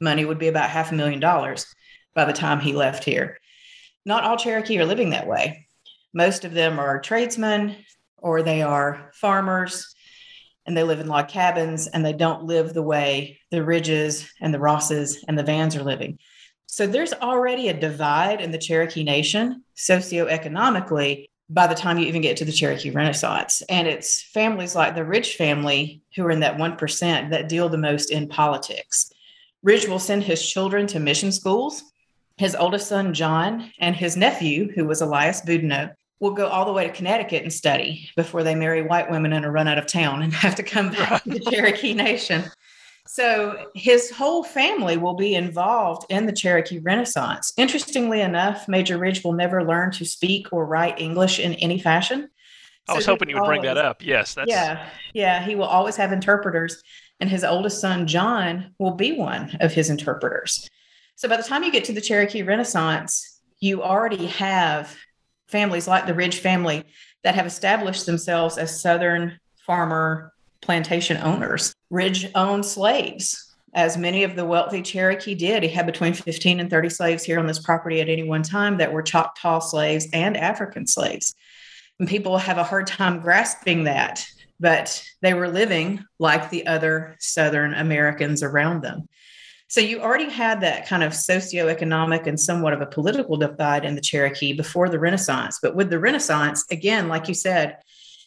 money, 0.00 0.24
would 0.24 0.38
be 0.38 0.48
about 0.48 0.68
half 0.68 0.92
a 0.92 0.94
million 0.94 1.20
dollars 1.20 1.66
by 2.14 2.24
the 2.24 2.32
time 2.32 2.60
he 2.60 2.72
left 2.74 3.04
here. 3.04 3.38
Not 4.04 4.24
all 4.24 4.36
Cherokee 4.36 4.78
are 4.78 4.84
living 4.84 5.10
that 5.10 5.26
way. 5.26 5.66
Most 6.12 6.44
of 6.44 6.52
them 6.52 6.78
are 6.78 7.00
tradesmen 7.00 7.76
or 8.18 8.42
they 8.42 8.62
are 8.62 9.10
farmers 9.14 9.94
and 10.66 10.76
they 10.76 10.82
live 10.82 11.00
in 11.00 11.06
log 11.06 11.28
cabins 11.28 11.86
and 11.86 12.04
they 12.04 12.12
don't 12.12 12.44
live 12.44 12.74
the 12.74 12.82
way 12.82 13.38
the 13.50 13.64
Ridges 13.64 14.30
and 14.40 14.52
the 14.52 14.58
Rosses 14.58 15.24
and 15.28 15.38
the 15.38 15.44
Vans 15.44 15.76
are 15.76 15.82
living. 15.82 16.18
So 16.66 16.86
there's 16.86 17.12
already 17.12 17.68
a 17.68 17.80
divide 17.80 18.40
in 18.40 18.50
the 18.50 18.58
Cherokee 18.58 19.04
Nation 19.04 19.62
socioeconomically 19.76 21.26
by 21.48 21.66
the 21.68 21.74
time 21.74 21.98
you 21.98 22.06
even 22.06 22.22
get 22.22 22.36
to 22.38 22.44
the 22.44 22.52
Cherokee 22.52 22.90
Renaissance. 22.90 23.62
And 23.68 23.86
it's 23.86 24.22
families 24.22 24.74
like 24.74 24.94
the 24.94 25.04
Ridge 25.04 25.36
family 25.36 26.02
who 26.16 26.24
are 26.24 26.32
in 26.32 26.40
that 26.40 26.56
1% 26.56 27.30
that 27.30 27.48
deal 27.48 27.68
the 27.68 27.78
most 27.78 28.10
in 28.10 28.28
politics. 28.28 29.12
Ridge 29.62 29.86
will 29.86 30.00
send 30.00 30.24
his 30.24 30.46
children 30.46 30.86
to 30.88 31.00
mission 31.00 31.30
schools. 31.30 31.82
His 32.36 32.56
oldest 32.56 32.88
son, 32.88 33.14
John, 33.14 33.72
and 33.78 33.96
his 33.96 34.16
nephew, 34.16 34.70
who 34.72 34.84
was 34.84 35.00
Elias 35.00 35.40
Boudinot, 35.40 35.94
will 36.20 36.32
go 36.32 36.46
all 36.46 36.64
the 36.64 36.72
way 36.72 36.86
to 36.86 36.92
Connecticut 36.92 37.42
and 37.42 37.52
study 37.52 38.10
before 38.16 38.42
they 38.42 38.54
marry 38.54 38.82
white 38.82 39.10
women 39.10 39.32
and 39.32 39.44
are 39.44 39.50
run 39.50 39.68
out 39.68 39.78
of 39.78 39.86
town 39.86 40.22
and 40.22 40.32
have 40.34 40.54
to 40.56 40.62
come 40.62 40.90
back 40.90 41.22
to 41.24 41.30
the 41.30 41.40
Cherokee 41.40 41.94
Nation. 41.94 42.44
So 43.06 43.70
his 43.74 44.10
whole 44.10 44.42
family 44.42 44.96
will 44.96 45.14
be 45.14 45.34
involved 45.34 46.06
in 46.10 46.26
the 46.26 46.32
Cherokee 46.32 46.80
Renaissance. 46.80 47.52
Interestingly 47.56 48.20
enough, 48.20 48.66
Major 48.66 48.98
Ridge 48.98 49.22
will 49.22 49.32
never 49.32 49.64
learn 49.64 49.92
to 49.92 50.04
speak 50.04 50.52
or 50.52 50.66
write 50.66 51.00
English 51.00 51.38
in 51.38 51.54
any 51.54 51.78
fashion. 51.78 52.28
I 52.88 52.94
was 52.94 53.06
hoping 53.06 53.28
you 53.28 53.36
would 53.36 53.42
always, 53.42 53.60
bring 53.60 53.74
that 53.74 53.78
up. 53.78 54.04
Yes, 54.04 54.34
that's 54.34 54.48
yeah, 54.48 54.88
yeah. 55.12 55.44
He 55.44 55.56
will 55.56 55.64
always 55.64 55.96
have 55.96 56.12
interpreters, 56.12 56.82
and 57.18 57.28
his 57.28 57.42
oldest 57.42 57.80
son 57.80 58.06
John 58.06 58.74
will 58.78 58.94
be 58.94 59.12
one 59.12 59.56
of 59.60 59.72
his 59.72 59.90
interpreters. 59.90 60.68
So 61.16 61.28
by 61.28 61.36
the 61.36 61.42
time 61.42 61.64
you 61.64 61.72
get 61.72 61.84
to 61.86 61.92
the 61.92 62.00
Cherokee 62.00 62.42
Renaissance, 62.42 63.40
you 63.58 63.82
already 63.82 64.26
have 64.26 64.94
families 65.48 65.88
like 65.88 66.06
the 66.06 66.14
Ridge 66.14 66.38
family 66.38 66.84
that 67.24 67.34
have 67.34 67.46
established 67.46 68.06
themselves 68.06 68.58
as 68.58 68.80
Southern 68.80 69.38
farmer 69.66 70.32
plantation 70.60 71.16
owners. 71.18 71.74
Ridge 71.90 72.30
owned 72.34 72.64
slaves, 72.64 73.54
as 73.74 73.96
many 73.96 74.24
of 74.24 74.36
the 74.36 74.44
wealthy 74.44 74.82
Cherokee 74.82 75.34
did. 75.34 75.62
He 75.62 75.68
had 75.68 75.86
between 75.86 76.14
15 76.14 76.60
and 76.60 76.70
30 76.70 76.88
slaves 76.88 77.24
here 77.24 77.38
on 77.38 77.46
this 77.46 77.58
property 77.58 78.00
at 78.00 78.08
any 78.08 78.22
one 78.22 78.42
time 78.42 78.78
that 78.78 78.92
were 78.92 79.02
Choctaw 79.02 79.60
slaves 79.60 80.06
and 80.12 80.36
African 80.36 80.86
slaves. 80.86 81.34
And 81.98 82.08
people 82.08 82.38
have 82.38 82.58
a 82.58 82.64
hard 82.64 82.86
time 82.86 83.20
grasping 83.20 83.84
that, 83.84 84.26
but 84.60 85.02
they 85.22 85.34
were 85.34 85.48
living 85.48 86.04
like 86.18 86.50
the 86.50 86.66
other 86.66 87.16
Southern 87.20 87.74
Americans 87.74 88.42
around 88.42 88.82
them. 88.82 89.08
So 89.68 89.80
you 89.80 90.00
already 90.00 90.30
had 90.30 90.60
that 90.60 90.86
kind 90.86 91.02
of 91.02 91.12
socioeconomic 91.12 92.26
and 92.26 92.38
somewhat 92.38 92.72
of 92.72 92.80
a 92.80 92.86
political 92.86 93.36
divide 93.36 93.84
in 93.84 93.96
the 93.96 94.00
Cherokee 94.00 94.52
before 94.52 94.88
the 94.88 94.98
Renaissance. 94.98 95.58
But 95.60 95.74
with 95.74 95.90
the 95.90 95.98
Renaissance, 95.98 96.64
again, 96.70 97.08
like 97.08 97.26
you 97.26 97.34
said, 97.34 97.78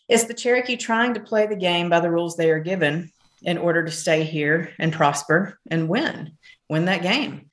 it's 0.10 0.25
the 0.25 0.34
Cherokee 0.34 0.75
trying 0.75 1.13
to 1.13 1.22
play 1.22 1.48
the 1.48 1.55
game 1.55 1.89
by 1.89 2.01
the 2.01 2.12
rules 2.12 2.36
they 2.36 2.51
are 2.51 2.60
given 2.60 3.12
in 3.41 3.58
order 3.58 3.86
to 3.86 3.91
stay 3.91 4.24
here 4.24 4.74
and 4.79 4.91
prosper 4.91 5.58
and 5.72 5.88
win, 5.88 6.38
win 6.69 6.86
that 6.86 7.03
game. 7.03 7.50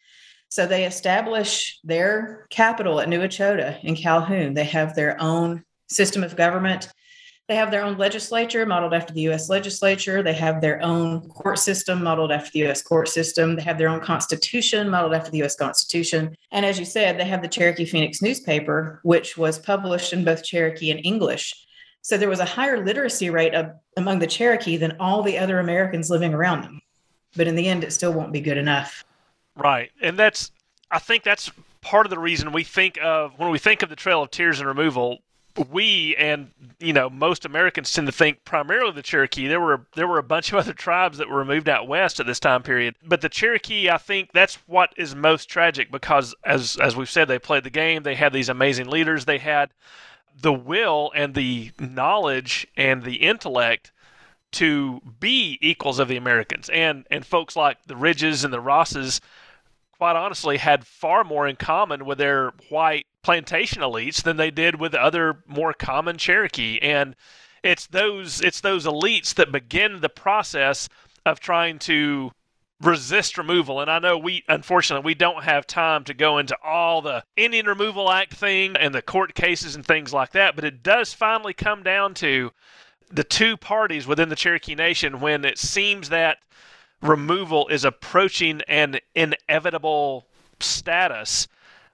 So 0.48 0.66
they 0.66 0.84
establish 0.84 1.78
their 1.84 2.46
capital 2.50 3.00
at 3.00 3.08
New 3.08 3.20
Echota 3.20 3.82
in 3.84 3.94
Calhoun. 3.94 4.54
They 4.54 4.64
have 4.64 4.94
their 4.94 5.20
own 5.20 5.64
system 5.88 6.24
of 6.24 6.36
government. 6.36 6.88
They 7.48 7.54
have 7.54 7.70
their 7.70 7.84
own 7.84 7.96
legislature 7.96 8.66
modeled 8.66 8.92
after 8.92 9.14
the 9.14 9.28
US 9.28 9.48
legislature. 9.48 10.20
They 10.20 10.32
have 10.34 10.60
their 10.60 10.82
own 10.82 11.28
court 11.28 11.60
system 11.60 12.02
modeled 12.02 12.32
after 12.32 12.50
the 12.50 12.66
US 12.66 12.82
court 12.82 13.08
system. 13.08 13.54
They 13.54 13.62
have 13.62 13.78
their 13.78 13.88
own 13.88 14.00
constitution 14.00 14.88
modeled 14.88 15.14
after 15.14 15.30
the 15.30 15.42
US 15.44 15.54
Constitution. 15.54 16.36
And 16.50 16.66
as 16.66 16.78
you 16.78 16.84
said, 16.84 17.18
they 17.18 17.24
have 17.24 17.42
the 17.42 17.48
Cherokee 17.48 17.84
Phoenix 17.84 18.20
newspaper, 18.20 19.00
which 19.04 19.38
was 19.38 19.60
published 19.60 20.12
in 20.12 20.24
both 20.24 20.42
Cherokee 20.42 20.90
and 20.90 21.04
English. 21.04 21.54
So 22.02 22.16
there 22.16 22.28
was 22.28 22.40
a 22.40 22.44
higher 22.44 22.84
literacy 22.84 23.30
rate 23.30 23.54
of, 23.54 23.72
among 23.96 24.18
the 24.18 24.26
Cherokee 24.26 24.76
than 24.76 24.96
all 24.98 25.22
the 25.22 25.38
other 25.38 25.60
Americans 25.60 26.10
living 26.10 26.34
around 26.34 26.62
them. 26.62 26.80
But 27.36 27.46
in 27.46 27.54
the 27.54 27.68
end, 27.68 27.84
it 27.84 27.92
still 27.92 28.12
won't 28.12 28.32
be 28.32 28.40
good 28.40 28.58
enough. 28.58 29.04
Right. 29.56 29.90
And 30.00 30.18
that's, 30.18 30.50
I 30.90 30.98
think 30.98 31.22
that's 31.22 31.50
part 31.80 32.06
of 32.06 32.10
the 32.10 32.18
reason 32.18 32.50
we 32.52 32.64
think 32.64 32.98
of, 33.02 33.38
when 33.38 33.50
we 33.50 33.58
think 33.58 33.82
of 33.82 33.88
the 33.88 33.96
Trail 33.96 34.22
of 34.22 34.30
Tears 34.30 34.58
and 34.58 34.68
Removal, 34.68 35.18
we 35.70 36.14
and 36.16 36.50
you 36.78 36.92
know 36.92 37.08
most 37.08 37.44
Americans 37.44 37.92
tend 37.92 38.06
to 38.06 38.12
think 38.12 38.44
primarily 38.44 38.92
the 38.92 39.02
Cherokee. 39.02 39.46
There 39.46 39.60
were 39.60 39.86
there 39.94 40.06
were 40.06 40.18
a 40.18 40.22
bunch 40.22 40.52
of 40.52 40.58
other 40.60 40.72
tribes 40.72 41.18
that 41.18 41.28
were 41.28 41.44
moved 41.44 41.68
out 41.68 41.88
west 41.88 42.20
at 42.20 42.26
this 42.26 42.40
time 42.40 42.62
period, 42.62 42.94
but 43.04 43.20
the 43.20 43.28
Cherokee, 43.28 43.90
I 43.90 43.98
think 43.98 44.32
that's 44.32 44.56
what 44.66 44.92
is 44.96 45.14
most 45.14 45.48
tragic 45.48 45.90
because 45.90 46.34
as 46.44 46.76
as 46.76 46.96
we've 46.96 47.10
said, 47.10 47.28
they 47.28 47.38
played 47.38 47.64
the 47.64 47.70
game. 47.70 48.02
They 48.02 48.14
had 48.14 48.32
these 48.32 48.48
amazing 48.48 48.88
leaders. 48.88 49.24
They 49.24 49.38
had 49.38 49.70
the 50.40 50.52
will 50.52 51.12
and 51.14 51.34
the 51.34 51.72
knowledge 51.78 52.66
and 52.76 53.02
the 53.02 53.16
intellect 53.16 53.92
to 54.52 55.00
be 55.20 55.58
equals 55.60 55.98
of 55.98 56.08
the 56.08 56.16
Americans. 56.16 56.68
And 56.68 57.06
and 57.10 57.24
folks 57.24 57.56
like 57.56 57.78
the 57.86 57.96
Ridges 57.96 58.44
and 58.44 58.52
the 58.52 58.60
Rosses, 58.60 59.20
quite 59.98 60.16
honestly, 60.16 60.58
had 60.58 60.86
far 60.86 61.24
more 61.24 61.46
in 61.46 61.56
common 61.56 62.04
with 62.04 62.18
their 62.18 62.52
white 62.68 63.06
plantation 63.22 63.82
elites 63.82 64.22
than 64.22 64.36
they 64.36 64.50
did 64.50 64.78
with 64.78 64.94
other 64.94 65.42
more 65.46 65.72
common 65.72 66.18
Cherokee. 66.18 66.78
And 66.80 67.16
it's 67.62 67.86
those 67.86 68.40
it's 68.40 68.60
those 68.60 68.86
elites 68.86 69.34
that 69.34 69.52
begin 69.52 70.00
the 70.00 70.08
process 70.08 70.88
of 71.24 71.40
trying 71.40 71.78
to 71.80 72.30
resist 72.80 73.38
removal. 73.38 73.80
And 73.80 73.90
I 73.90 73.98
know 73.98 74.18
we, 74.18 74.44
unfortunately, 74.48 75.04
we 75.04 75.14
don't 75.14 75.44
have 75.44 75.66
time 75.66 76.04
to 76.04 76.14
go 76.14 76.38
into 76.38 76.56
all 76.62 77.00
the 77.00 77.24
Indian 77.36 77.66
Removal 77.66 78.10
Act 78.10 78.34
thing 78.34 78.76
and 78.76 78.94
the 78.94 79.02
court 79.02 79.34
cases 79.34 79.74
and 79.74 79.84
things 79.84 80.12
like 80.12 80.32
that, 80.32 80.54
but 80.54 80.64
it 80.64 80.82
does 80.82 81.14
finally 81.14 81.54
come 81.54 81.82
down 81.82 82.14
to 82.14 82.52
the 83.10 83.24
two 83.24 83.56
parties 83.56 84.06
within 84.06 84.28
the 84.28 84.36
Cherokee 84.36 84.74
Nation 84.74 85.20
when 85.20 85.44
it 85.44 85.58
seems 85.58 86.08
that 86.10 86.38
removal 87.08 87.68
is 87.68 87.84
approaching 87.84 88.62
an 88.68 88.98
inevitable 89.14 90.26
status 90.60 91.48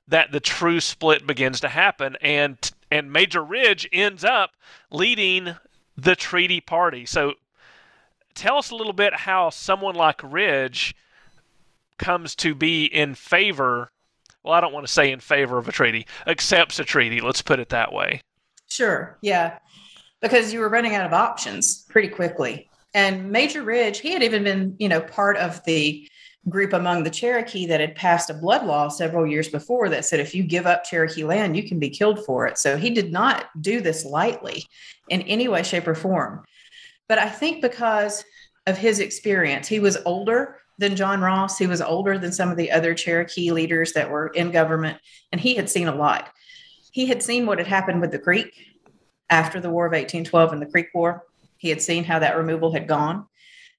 that 0.09 0.33
the 0.33 0.41
true 0.41 0.81
split 0.81 1.27
begins 1.27 1.61
to 1.61 1.69
happen 1.69 2.17
and 2.21 2.71
and 2.91 3.11
Major 3.11 3.43
Ridge 3.43 3.89
ends 3.91 4.23
up 4.23 4.51
leading 4.91 5.57
the 5.97 6.15
treaty 6.15 6.61
party. 6.61 7.07
So 7.07 7.35
tell 8.35 8.59
us 8.59 8.71
a 8.71 8.77
little 8.77 8.93
bit 8.93 9.15
how 9.15 9.49
someone 9.49 9.95
like 9.95 10.21
Ridge 10.23 10.95
comes 11.99 12.35
to 12.37 12.55
be 12.55 12.85
in 12.85 13.15
favor. 13.15 13.91
Well, 14.43 14.53
I 14.53 14.61
don't 14.61 14.75
want 14.75 14.87
to 14.87 14.93
say 14.93 15.11
in 15.11 15.21
favor 15.21 15.57
of 15.57 15.69
a 15.69 15.73
treaty, 15.73 16.07
accepts 16.27 16.79
a 16.79 16.85
treaty. 16.85 17.21
Let's 17.23 17.41
put 17.41 17.61
it 17.61 17.71
that 17.71 17.93
way. 17.93 18.21
Sure. 18.69 19.17
Yeah. 19.23 19.59
Because 20.21 20.53
you 20.53 20.61
were 20.61 20.69
running 20.69 20.95
out 20.95 21.07
of 21.07 21.13
options 21.13 21.87
pretty 21.89 22.09
quickly. 22.09 22.69
And 22.95 23.31
Major 23.31 23.63
Ridge, 23.63 24.01
he 24.01 24.13
had 24.13 24.23
even 24.23 24.45
been, 24.45 24.77
you 24.79 24.89
know, 24.89 25.01
part 25.01 25.37
of 25.39 25.63
the 25.65 26.09
group 26.49 26.73
among 26.73 27.03
the 27.03 27.11
Cherokee 27.11 27.67
that 27.67 27.81
had 27.81 27.95
passed 27.95 28.29
a 28.29 28.35
blood 28.35 28.67
law 28.67 28.89
several 28.89 29.27
years 29.27 29.49
before 29.49 29.89
that 29.89 30.05
said 30.05 30.21
if 30.21 30.35
you 30.35 30.43
give 30.43 30.67
up 30.67 30.85
Cherokee 30.85 31.25
land, 31.25 31.57
you 31.57 31.67
can 31.67 31.79
be 31.79 31.89
killed 31.89 32.25
for 32.25 32.47
it. 32.47 32.59
So 32.59 32.77
he 32.77 32.91
did 32.91 33.13
not 33.13 33.47
do 33.61 33.81
this 33.81 34.05
lightly 34.05 34.67
in 35.09 35.23
any 35.23 35.49
way, 35.49 35.63
shape, 35.63 35.87
or 35.87 35.95
form. 35.95 36.45
But 37.09 37.19
I 37.19 37.29
think 37.29 37.63
because 37.63 38.25
of 38.67 38.77
his 38.77 38.99
experience, 38.99 39.69
he 39.69 39.81
was 39.81 39.99
older 40.05 40.59
than 40.79 40.97
John 40.97 41.21
Ross. 41.21 41.59
He 41.59 41.67
was 41.67 41.81
older 41.81 42.19
than 42.19 42.33
some 42.33 42.51
of 42.51 42.57
the 42.57 42.71
other 42.71 42.95
Cherokee 42.95 43.53
leaders 43.53 43.93
that 43.93 44.11
were 44.11 44.29
in 44.29 44.51
government, 44.51 44.99
and 45.31 45.41
he 45.41 45.55
had 45.55 45.71
seen 45.71 45.89
a 45.89 45.95
lot. 45.95 46.31
He 46.93 47.07
had 47.07 47.23
seen 47.23 47.47
what 47.47 47.59
had 47.59 47.67
happened 47.67 48.01
with 48.01 48.11
the 48.11 48.19
Creek 48.19 48.53
after 49.31 49.61
the 49.61 49.71
War 49.71 49.87
of 49.87 49.93
1812 49.93 50.53
and 50.53 50.61
the 50.61 50.67
Creek 50.67 50.89
War. 50.95 51.25
He 51.63 51.69
had 51.69 51.81
seen 51.81 52.03
how 52.03 52.19
that 52.19 52.37
removal 52.37 52.73
had 52.73 52.89
gone. 52.89 53.25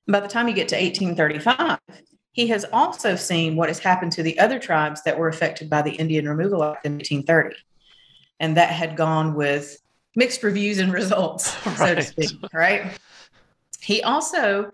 By 0.07 0.21
the 0.21 0.29
time 0.29 0.47
you 0.47 0.53
get 0.53 0.69
to 0.69 0.75
1835, 0.75 1.79
he 2.31 2.47
has 2.47 2.65
also 2.71 3.17
seen 3.17 3.57
what 3.57 3.67
has 3.67 3.79
happened 3.79 4.13
to 4.13 4.23
the 4.23 4.39
other 4.39 4.57
tribes 4.57 5.03
that 5.03 5.19
were 5.19 5.27
affected 5.27 5.69
by 5.69 5.81
the 5.81 5.91
Indian 5.91 6.29
Removal 6.29 6.63
Act 6.63 6.85
in 6.85 6.93
1830. 6.93 7.57
And 8.39 8.55
that 8.55 8.69
had 8.69 8.95
gone 8.95 9.35
with 9.35 9.77
mixed 10.15 10.43
reviews 10.43 10.79
and 10.79 10.93
results, 10.93 11.53
right. 11.65 11.77
so 11.77 11.95
to 11.95 12.01
speak, 12.01 12.39
right? 12.53 12.97
He 13.81 14.01
also 14.01 14.71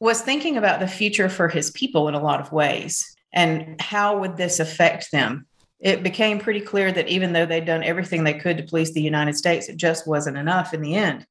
was 0.00 0.20
thinking 0.20 0.56
about 0.56 0.80
the 0.80 0.88
future 0.88 1.28
for 1.28 1.46
his 1.46 1.70
people 1.70 2.08
in 2.08 2.14
a 2.14 2.20
lot 2.20 2.40
of 2.40 2.50
ways 2.50 3.14
and 3.32 3.80
how 3.80 4.18
would 4.18 4.36
this 4.36 4.58
affect 4.58 5.12
them. 5.12 5.46
It 5.78 6.02
became 6.02 6.40
pretty 6.40 6.60
clear 6.60 6.90
that 6.90 7.06
even 7.06 7.34
though 7.34 7.46
they'd 7.46 7.64
done 7.64 7.84
everything 7.84 8.24
they 8.24 8.34
could 8.34 8.56
to 8.56 8.64
please 8.64 8.92
the 8.92 9.00
United 9.00 9.36
States, 9.36 9.68
it 9.68 9.76
just 9.76 10.08
wasn't 10.08 10.38
enough 10.38 10.74
in 10.74 10.82
the 10.82 10.96
end. 10.96 11.24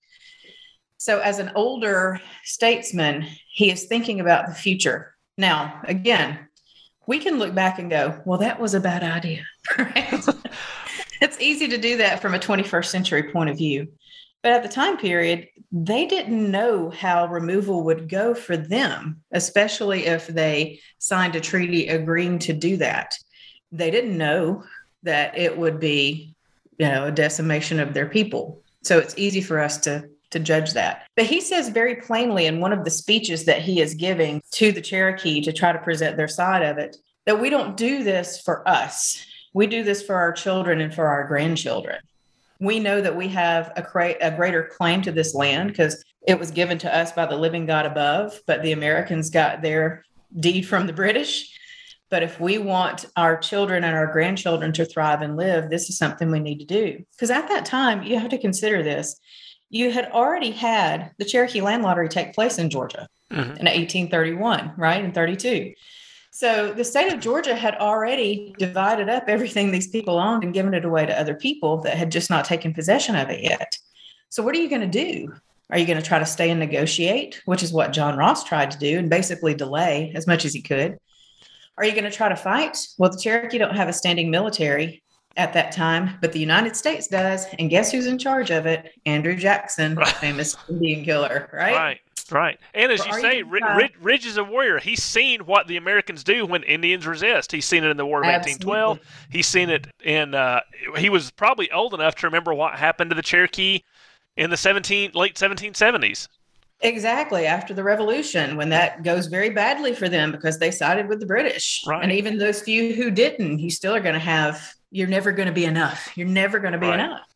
So, 1.02 1.20
as 1.20 1.40
an 1.40 1.52
older 1.56 2.22
statesman, 2.44 3.26
he 3.52 3.72
is 3.72 3.86
thinking 3.86 4.20
about 4.20 4.46
the 4.46 4.54
future. 4.54 5.16
Now, 5.36 5.82
again, 5.86 6.38
we 7.08 7.18
can 7.18 7.40
look 7.40 7.56
back 7.56 7.80
and 7.80 7.90
go, 7.90 8.22
well, 8.24 8.38
that 8.38 8.60
was 8.60 8.76
a 8.76 8.80
bad 8.80 9.02
idea. 9.02 9.44
Right? 9.80 10.24
it's 11.20 11.42
easy 11.42 11.68
to 11.70 11.80
do 11.80 11.98
that 11.98 12.22
from 12.22 12.36
a 12.36 12.40
21st 12.40 12.86
century 12.86 13.32
point 13.32 13.50
of 13.50 13.58
view. 13.58 13.88
But 14.44 14.52
at 14.52 14.62
the 14.62 14.70
time 14.70 14.96
period, 14.96 15.48
they 15.72 16.06
didn't 16.06 16.52
know 16.52 16.92
how 16.92 17.26
removal 17.26 17.84
would 17.86 18.08
go 18.08 18.36
for 18.36 18.56
them, 18.56 19.24
especially 19.32 20.06
if 20.06 20.28
they 20.28 20.82
signed 21.00 21.36
a 21.36 21.42
treaty 21.42 21.88
agreeing 21.88 22.38
to 22.40 22.54
do 22.54 22.78
that. 22.78 23.16
They 23.72 23.90
didn't 23.90 24.20
know 24.20 24.66
that 25.02 25.36
it 25.36 25.58
would 25.58 25.80
be, 25.80 26.36
you 26.78 26.88
know, 26.88 27.06
a 27.08 27.12
decimation 27.12 27.80
of 27.80 27.96
their 27.96 28.08
people. 28.08 28.62
So 28.84 29.00
it's 29.00 29.18
easy 29.18 29.42
for 29.42 29.60
us 29.60 29.80
to 29.80 30.11
to 30.32 30.40
judge 30.40 30.74
that. 30.74 31.08
But 31.16 31.26
he 31.26 31.42
says 31.42 31.70
very 31.70 31.96
plainly 31.96 32.46
in 32.46 32.60
one 32.60 32.74
of 32.74 32.84
the 32.84 32.90
speeches 32.90 33.46
that 33.46 33.62
he 33.62 33.82
is 33.82 33.94
giving 33.94 34.42
to 34.52 34.72
the 34.72 34.82
Cherokee 34.82 35.42
to 35.42 35.54
try 35.54 35.72
to 35.72 35.80
present 35.80 36.18
their 36.18 36.28
side 36.28 36.64
of 36.64 36.78
it 36.78 36.98
that 37.26 37.40
we 37.40 37.50
don't 37.50 37.78
do 37.78 38.04
this 38.04 38.42
for 38.42 38.68
us. 38.68 39.24
We 39.54 39.68
do 39.68 39.84
this 39.84 40.02
for 40.02 40.16
our 40.16 40.32
children 40.32 40.82
and 40.82 40.94
for 40.94 41.08
our 41.08 41.28
grandchildren. 41.28 42.00
We 42.60 42.80
know 42.80 43.02
that 43.02 43.16
we 43.16 43.28
have 43.30 43.72
a, 43.76 43.82
cra- 43.82 44.16
a 44.22 44.32
greater 44.32 44.64
claim 44.64 45.02
to 45.04 45.12
this 45.12 45.36
land 45.36 45.70
because 45.70 46.04
it 46.28 46.40
was 46.40 46.52
given 46.52 46.78
to 46.80 46.96
us 46.96 47.12
by 47.12 47.26
the 47.26 47.36
living 47.36 47.66
God 47.66 47.86
above, 47.86 48.40
but 48.46 48.62
the 48.62 48.72
Americans 48.72 49.30
got 49.30 49.62
their 49.62 50.04
deed 50.40 50.64
from 50.64 50.88
the 50.88 50.94
British. 50.94 51.58
But 52.10 52.24
if 52.24 52.40
we 52.40 52.58
want 52.58 53.06
our 53.16 53.38
children 53.38 53.84
and 53.84 53.96
our 53.96 54.12
grandchildren 54.12 54.74
to 54.74 54.86
thrive 54.86 55.22
and 55.22 55.38
live, 55.38 55.70
this 55.70 55.90
is 55.90 55.98
something 55.98 56.30
we 56.30 56.40
need 56.40 56.60
to 56.60 56.66
do. 56.66 57.04
Because 57.12 57.32
at 57.32 57.48
that 57.48 57.66
time, 57.66 58.04
you 58.04 58.20
have 58.20 58.30
to 58.30 58.38
consider 58.38 58.84
this 58.84 59.20
you 59.72 59.90
had 59.90 60.12
already 60.12 60.52
had 60.52 61.12
the 61.18 61.26
Cherokee 61.26 61.62
land 61.62 61.82
lottery 61.82 62.10
take 62.10 62.36
place 62.36 62.60
in 62.60 62.70
Georgia 62.70 63.08
mm-hmm. 63.32 63.40
in 63.42 63.66
1831, 63.66 64.74
right? 64.78 65.04
In 65.04 65.14
32. 65.14 65.74
So 66.32 66.74
the 66.74 66.84
state 66.84 67.12
of 67.12 67.22
Georgia 67.22 67.56
had 67.56 67.76
already 67.76 68.54
divided 68.60 69.10
up 69.10 69.24
everything 69.28 69.72
these 69.72 69.88
people 69.88 70.20
owned 70.20 70.44
and 70.44 70.54
given 70.54 70.74
it 70.74 70.86
away 70.86 71.06
to 71.06 71.20
other 71.20 71.36
people 71.36 71.82
that 71.82 71.98
had 71.98 72.12
just 72.12 72.30
not 72.30 72.46
taken 72.46 72.74
possession 72.74 73.16
of 73.16 73.30
it 73.30 73.44
yet. 73.44 73.78
So 74.30 74.44
what 74.44 74.56
are 74.56 74.60
you 74.60 74.70
going 74.70 74.90
to 74.90 75.06
do? 75.06 75.34
Are 75.70 75.78
you 75.78 75.86
going 75.86 76.00
to 76.00 76.06
try 76.06 76.20
to 76.20 76.26
stay 76.26 76.50
and 76.50 76.60
negotiate, 76.60 77.42
which 77.46 77.64
is 77.64 77.72
what 77.72 77.94
John 77.94 78.18
Ross 78.18 78.44
tried 78.44 78.72
to 78.72 78.78
do 78.78 79.00
and 79.00 79.10
basically 79.10 79.54
delay 79.54 80.12
as 80.16 80.28
much 80.28 80.44
as 80.44 80.54
he 80.54 80.62
could? 80.62 80.98
Are 81.78 81.86
you 81.86 81.94
going 81.94 82.04
to 82.04 82.12
try 82.12 82.28
to 82.28 82.36
fight? 82.36 82.78
Well, 82.98 83.10
the 83.10 83.18
Cherokee 83.18 83.58
don't 83.58 83.78
have 83.78 83.88
a 83.88 83.94
standing 83.94 84.30
military 84.30 85.02
at 85.38 85.54
that 85.54 85.72
time, 85.72 86.18
but 86.22 86.32
the 86.32 86.40
United 86.40 86.76
States 86.76 87.08
does. 87.08 87.46
And 87.58 87.70
guess 87.70 87.92
who's 87.92 88.06
in 88.06 88.18
charge 88.18 88.52
of 88.52 88.66
it? 88.66 88.92
Andrew 89.06 89.36
Jackson, 89.36 89.96
right. 89.96 90.08
famous 90.08 90.56
Indian 90.70 91.04
killer, 91.04 91.50
right? 91.54 91.74
Right. 91.74 92.00
Right. 92.30 92.58
And 92.74 92.94
as 92.94 93.06
you 93.06 93.14
say, 93.20 93.44
Ridge, 93.44 93.92
Ridge, 94.02 94.26
is 94.26 94.38
a 94.38 94.44
warrior. 94.44 94.80
He's 94.80 95.04
seen 95.04 95.42
what 95.42 95.68
the 95.68 95.76
Americans 95.76 96.24
do 96.24 96.46
when 96.46 96.64
Indians 96.64 97.06
resist. 97.06 97.52
He's 97.52 97.66
seen 97.66 97.84
it 97.84 97.90
in 97.90 97.98
the 97.98 98.06
War 98.06 98.22
of 98.22 98.30
Absolutely. 98.30 98.70
1812. 98.70 99.28
He's 99.30 99.48
seen 99.48 99.70
it 99.70 99.88
in, 100.04 100.34
uh, 100.34 100.62
he 100.98 101.10
was 101.10 101.30
probably 101.32 101.70
old 101.72 101.94
enough 101.94 102.16
to 102.16 102.28
remember 102.28 102.54
what 102.54 102.76
happened 102.76 103.10
to 103.12 103.16
the 103.16 103.22
Cherokee 103.22 103.82
in 104.38 104.50
the 104.50 104.56
17, 104.56 105.12
late 105.14 105.36
1770s. 105.36 106.30
Exactly. 106.82 107.46
After 107.46 107.74
the 107.74 107.84
revolution, 107.84 108.56
when 108.56 108.70
that 108.70 109.04
goes 109.04 109.28
very 109.28 109.52
badly 109.52 109.94
for 109.94 110.10
them 110.10 110.32
because 110.32 110.58
they 110.58 110.72
sided 110.72 111.08
with 111.08 111.20
the 111.20 111.26
British. 111.26 111.84
Right. 111.86 112.02
And 112.02 112.12
even 112.12 112.38
those 112.38 112.62
few 112.62 112.96
who 112.96 113.12
didn't, 113.12 113.60
you 113.60 113.70
still 113.70 113.94
are 113.94 114.00
going 114.00 114.14
to 114.14 114.20
have 114.20 114.74
you're 114.92 115.08
never 115.08 115.32
going 115.32 115.48
to 115.48 115.54
be 115.54 115.66
enough. 115.66 116.12
You're 116.16 116.28
never 116.28 116.60
going 116.60 116.74
to 116.74 116.80
be 116.80 116.88
right. 116.88 117.00
enough. 117.00 117.28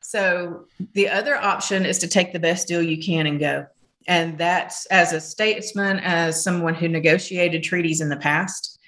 So 0.00 0.66
the 0.92 1.08
other 1.08 1.34
option 1.34 1.84
is 1.84 1.98
to 1.98 2.08
take 2.08 2.32
the 2.32 2.38
best 2.38 2.68
deal 2.68 2.82
you 2.82 3.02
can 3.02 3.26
and 3.26 3.40
go. 3.40 3.66
And 4.06 4.38
that's 4.38 4.86
as 4.86 5.12
a 5.12 5.20
statesman, 5.20 5.98
as 5.98 6.42
someone 6.42 6.74
who 6.74 6.86
negotiated 6.86 7.64
treaties 7.64 8.00
in 8.00 8.08
the 8.08 8.16
past, 8.16 8.78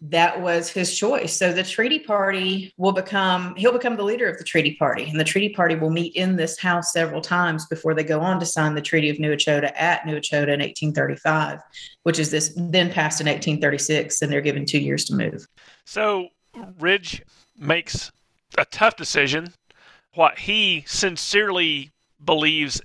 that 0.00 0.40
was 0.40 0.68
his 0.68 0.98
choice. 0.98 1.36
So 1.36 1.52
the 1.52 1.62
treaty 1.62 2.00
party 2.00 2.74
will 2.76 2.90
become, 2.90 3.54
he'll 3.54 3.72
become 3.72 3.96
the 3.96 4.02
leader 4.02 4.28
of 4.28 4.36
the 4.36 4.42
treaty 4.42 4.74
party. 4.74 5.04
And 5.04 5.20
the 5.20 5.24
treaty 5.24 5.50
party 5.50 5.76
will 5.76 5.90
meet 5.90 6.16
in 6.16 6.34
this 6.34 6.58
house 6.58 6.92
several 6.92 7.20
times 7.20 7.66
before 7.66 7.94
they 7.94 8.02
go 8.02 8.20
on 8.20 8.40
to 8.40 8.46
sign 8.46 8.74
the 8.74 8.82
Treaty 8.82 9.10
of 9.10 9.20
New 9.20 9.32
Echota 9.32 9.72
at 9.76 10.04
New 10.04 10.16
Echota 10.16 10.54
in 10.54 10.58
1835, 10.58 11.60
which 12.02 12.18
is 12.18 12.32
this 12.32 12.52
then 12.56 12.90
passed 12.90 13.20
in 13.20 13.28
1836. 13.28 14.20
And 14.22 14.32
they're 14.32 14.40
given 14.40 14.66
two 14.66 14.80
years 14.80 15.04
to 15.04 15.14
move. 15.14 15.46
So 15.84 16.30
Ridge 16.78 17.22
makes 17.56 18.12
a 18.58 18.64
tough 18.64 18.96
decision. 18.96 19.54
What 20.14 20.40
he 20.40 20.84
sincerely 20.86 21.92
believes 22.22 22.82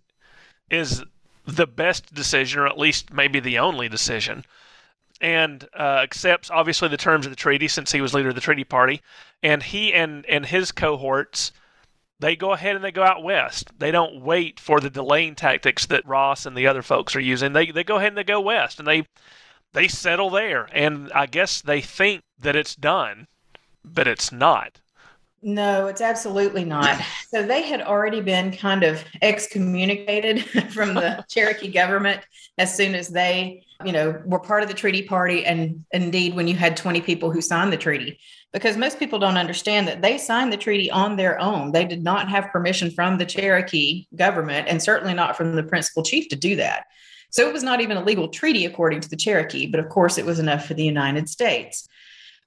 is 0.70 1.04
the 1.46 1.68
best 1.68 2.14
decision, 2.14 2.60
or 2.60 2.68
at 2.68 2.78
least 2.78 3.12
maybe 3.12 3.40
the 3.40 3.60
only 3.60 3.90
decision, 3.90 4.46
and 5.20 5.68
uh, 5.78 6.00
accepts 6.04 6.52
obviously 6.52 6.88
the 6.90 6.98
terms 6.98 7.26
of 7.26 7.32
the 7.32 7.36
treaty 7.36 7.68
since 7.68 7.92
he 7.92 8.02
was 8.02 8.14
leader 8.14 8.30
of 8.30 8.36
the 8.36 8.42
treaty 8.42 8.64
party. 8.64 9.02
And 9.42 9.64
he 9.64 9.94
and 9.94 10.26
and 10.28 10.46
his 10.46 10.72
cohorts, 10.72 11.52
they 12.20 12.36
go 12.36 12.54
ahead 12.54 12.76
and 12.76 12.84
they 12.84 12.92
go 12.92 13.04
out 13.04 13.24
west. 13.24 13.72
They 13.78 13.92
don't 13.92 14.22
wait 14.22 14.60
for 14.60 14.80
the 14.80 14.90
delaying 14.90 15.36
tactics 15.36 15.86
that 15.88 16.06
Ross 16.06 16.46
and 16.46 16.56
the 16.56 16.68
other 16.68 16.82
folks 16.82 17.16
are 17.16 17.22
using. 17.22 17.54
They 17.54 17.72
they 17.72 17.84
go 17.84 17.98
ahead 17.98 18.10
and 18.10 18.18
they 18.18 18.24
go 18.24 18.42
west, 18.42 18.80
and 18.80 18.88
they 18.88 19.06
they 19.74 19.88
settle 19.88 20.30
there. 20.30 20.70
And 20.72 21.12
I 21.14 21.26
guess 21.26 21.62
they 21.62 21.82
think 21.82 22.24
that 22.40 22.56
it's 22.56 22.76
done 22.76 23.28
but 23.94 24.08
it's 24.08 24.32
not. 24.32 24.80
No, 25.42 25.88
it's 25.88 26.02
absolutely 26.02 26.66
not. 26.66 27.00
So 27.28 27.44
they 27.44 27.64
had 27.64 27.82
already 27.82 28.22
been 28.22 28.54
kind 28.54 28.84
of 28.84 29.04
excommunicated 29.22 30.46
from 30.72 30.94
the 30.94 31.26
Cherokee 31.30 31.68
government 31.68 32.22
as 32.58 32.74
soon 32.74 32.96
as 32.96 33.10
they, 33.10 33.66
you 33.84 33.92
know, 33.92 34.22
were 34.26 34.40
part 34.40 34.64
of 34.64 34.70
the 34.70 34.74
treaty 34.74 35.04
party. 35.04 35.46
And 35.46 35.84
indeed, 35.92 36.36
when 36.36 36.48
you 36.48 36.56
had 36.56 36.78
20 36.78 37.02
people 37.02 37.30
who 37.30 37.42
signed 37.42 37.74
the 37.74 37.78
treaty, 37.78 38.18
because 38.54 38.78
most 38.78 38.98
people 38.98 39.20
don't 39.20 39.36
understand 39.36 39.90
that 39.90 40.02
they 40.02 40.18
signed 40.18 40.54
the 40.54 40.58
treaty 40.58 40.90
on 40.90 41.18
their 41.18 41.38
own. 41.38 41.74
They 41.74 41.84
did 41.84 42.02
not 42.02 42.30
have 42.30 42.50
permission 42.50 42.92
from 42.92 43.18
the 43.18 43.26
Cherokee 43.26 44.08
government 44.16 44.70
and 44.70 44.82
certainly 44.82 45.14
not 45.14 45.36
from 45.36 45.58
the 45.58 45.64
principal 45.64 46.02
chief 46.02 46.30
to 46.30 46.38
do 46.38 46.56
that. 46.56 46.86
So 47.30 47.46
it 47.46 47.54
was 47.54 47.64
not 47.64 47.82
even 47.82 47.98
a 47.98 48.04
legal 48.04 48.30
treaty 48.30 48.66
according 48.66 49.02
to 49.02 49.10
the 49.10 49.18
Cherokee, 49.18 49.68
but 49.68 49.82
of 49.82 49.90
course 49.90 50.18
it 50.18 50.26
was 50.26 50.40
enough 50.40 50.66
for 50.66 50.76
the 50.76 50.86
United 50.86 51.28
States. 51.28 51.90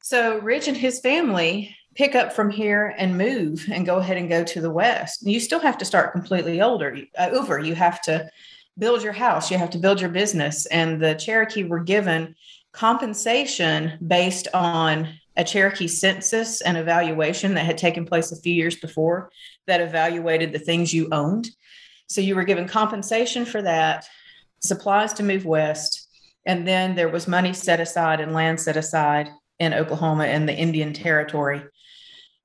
So 0.03 0.39
Ridge 0.39 0.69
and 0.69 0.77
his 0.77 1.01
family 1.01 1.77
pick 1.95 2.15
up 2.15 2.33
from 2.33 2.51
here 2.51 2.95
and 2.97 3.19
move 3.19 3.67
and 3.71 3.85
go 3.85 3.97
ahead 3.97 4.17
and 4.17 4.29
go 4.29 4.45
to 4.45 4.61
the 4.61 4.71
west. 4.71 5.27
You 5.27 5.41
still 5.41 5.61
have 5.61 5.79
to 5.79 5.85
start 5.85 6.13
completely 6.13 6.61
older 6.63 6.99
uh, 7.19 7.31
over. 7.33 7.59
You 7.59 7.75
have 7.75 8.01
to 8.03 8.31
build 8.79 9.03
your 9.03 9.13
house. 9.13 9.51
You 9.51 9.59
have 9.59 9.71
to 9.71 9.79
build 9.79 10.01
your 10.01 10.11
business. 10.11 10.67
And 10.67 11.03
the 11.03 11.15
Cherokee 11.15 11.65
were 11.65 11.81
given 11.81 12.35
compensation 12.73 13.99
based 14.07 14.49
on 14.55 15.09
a 15.37 15.45
Cherokee 15.45 15.89
census 15.89 16.61
and 16.61 16.77
evaluation 16.77 17.55
that 17.55 17.67
had 17.67 17.79
taken 17.79 18.07
place 18.07 18.33
a 18.33 18.41
few 18.41 18.55
years 18.55 18.77
before 18.77 19.31
that 19.67 19.81
evaluated 19.81 20.53
the 20.53 20.59
things 20.59 20.95
you 20.95 21.09
owned. 21.13 21.51
So 22.09 22.21
you 22.21 22.35
were 22.35 22.45
given 22.45 22.67
compensation 22.67 23.45
for 23.45 23.63
that, 23.63 24.07
supplies 24.61 25.13
to 25.15 25.23
move 25.23 25.45
west, 25.45 26.09
and 26.47 26.67
then 26.67 26.95
there 26.95 27.09
was 27.09 27.29
money 27.29 27.53
set 27.53 27.81
aside 27.81 28.21
and 28.21 28.33
land 28.33 28.61
set 28.61 28.77
aside 28.77 29.29
in 29.61 29.75
Oklahoma 29.75 30.25
and 30.25 30.49
the 30.49 30.57
Indian 30.57 30.93
Territory 30.93 31.63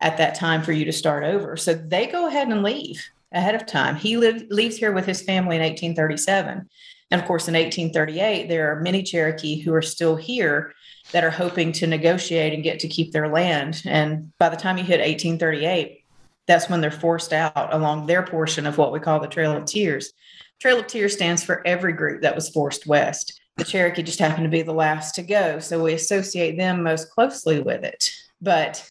at 0.02 0.18
that 0.18 0.36
time 0.36 0.62
for 0.62 0.74
you 0.74 0.86
to 0.86 0.92
start 0.92 1.24
over. 1.24 1.58
So 1.58 1.74
they 1.74 2.06
go 2.06 2.28
ahead 2.28 2.50
and 2.50 2.62
leave 2.62 3.04
ahead 3.32 3.56
of 3.56 3.66
time. 3.66 3.96
He 3.96 4.18
lived, 4.18 4.52
leaves 4.52 4.78
here 4.78 4.92
with 4.92 5.06
his 5.06 5.22
family 5.22 5.56
in 5.56 5.62
1837. 5.62 6.70
And 7.12 7.22
of 7.22 7.28
course, 7.28 7.48
in 7.48 7.54
1838, 7.54 8.50
there 8.50 8.72
are 8.72 8.82
many 8.82 9.02
Cherokee 9.02 9.62
who 9.62 9.74
are 9.74 9.82
still 9.82 10.16
here 10.16 10.74
that 11.12 11.24
are 11.24 11.32
hoping 11.32 11.72
to 11.74 11.88
negotiate 11.88 12.54
and 12.54 12.64
get 12.64 12.80
to 12.80 12.88
keep 12.88 13.12
their 13.12 13.30
land. 13.30 13.82
And 13.86 14.32
by 14.38 14.50
the 14.50 14.58
time 14.58 14.78
you 14.78 14.84
hit 14.84 15.00
1838, 15.00 16.04
that's 16.48 16.70
when 16.70 16.82
they're 16.82 16.92
forced 16.92 17.32
out 17.32 17.74
along 17.74 18.06
their 18.06 18.24
portion 18.24 18.66
of 18.66 18.78
what 18.78 18.92
we 18.92 19.00
call 19.00 19.20
the 19.20 19.28
Trail 19.28 19.54
of 19.54 19.66
Tears. 19.66 20.14
Trail 20.60 20.80
of 20.80 20.88
Tears 20.88 21.14
stands 21.14 21.44
for 21.44 21.66
every 21.66 21.94
group 21.94 22.22
that 22.22 22.36
was 22.36 22.50
forced 22.50 22.86
west 22.86 23.40
the 23.58 23.64
Cherokee 23.64 24.04
just 24.04 24.20
happened 24.20 24.44
to 24.44 24.50
be 24.50 24.62
the 24.62 24.74
last 24.74 25.16
to 25.16 25.24
go. 25.24 25.60
So 25.60 25.84
we 25.84 25.94
associate 25.94 26.58
them 26.58 26.84
most 26.84 27.10
closely 27.12 27.62
with 27.62 27.84
it. 27.84 28.10
But 28.42 28.90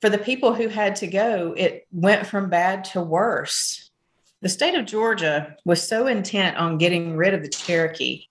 for 0.00 0.10
the 0.10 0.18
people 0.18 0.54
who 0.54 0.68
had 0.68 0.96
to 0.96 1.06
go, 1.06 1.54
it 1.56 1.86
went 1.90 2.26
from 2.26 2.50
bad 2.50 2.84
to 2.84 3.02
worse. 3.02 3.90
The 4.42 4.48
state 4.48 4.74
of 4.74 4.84
Georgia 4.84 5.56
was 5.64 5.86
so 5.86 6.06
intent 6.06 6.56
on 6.58 6.78
getting 6.78 7.16
rid 7.16 7.32
of 7.32 7.42
the 7.42 7.48
Cherokee. 7.48 8.24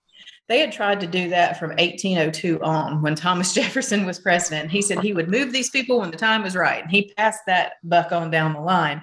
They 0.48 0.60
had 0.60 0.70
tried 0.70 1.00
to 1.00 1.08
do 1.08 1.30
that 1.30 1.58
from 1.58 1.70
1802 1.70 2.62
on 2.62 3.02
when 3.02 3.16
Thomas 3.16 3.52
Jefferson 3.54 4.06
was 4.06 4.20
president. 4.20 4.70
He 4.70 4.80
said 4.80 5.00
he 5.00 5.12
would 5.12 5.28
move 5.28 5.52
these 5.52 5.70
people 5.70 6.00
when 6.00 6.12
the 6.12 6.16
time 6.16 6.44
was 6.44 6.54
right. 6.54 6.82
And 6.82 6.90
he 6.90 7.12
passed 7.16 7.40
that 7.48 7.72
buck 7.82 8.12
on 8.12 8.30
down 8.30 8.52
the 8.52 8.60
line 8.60 9.02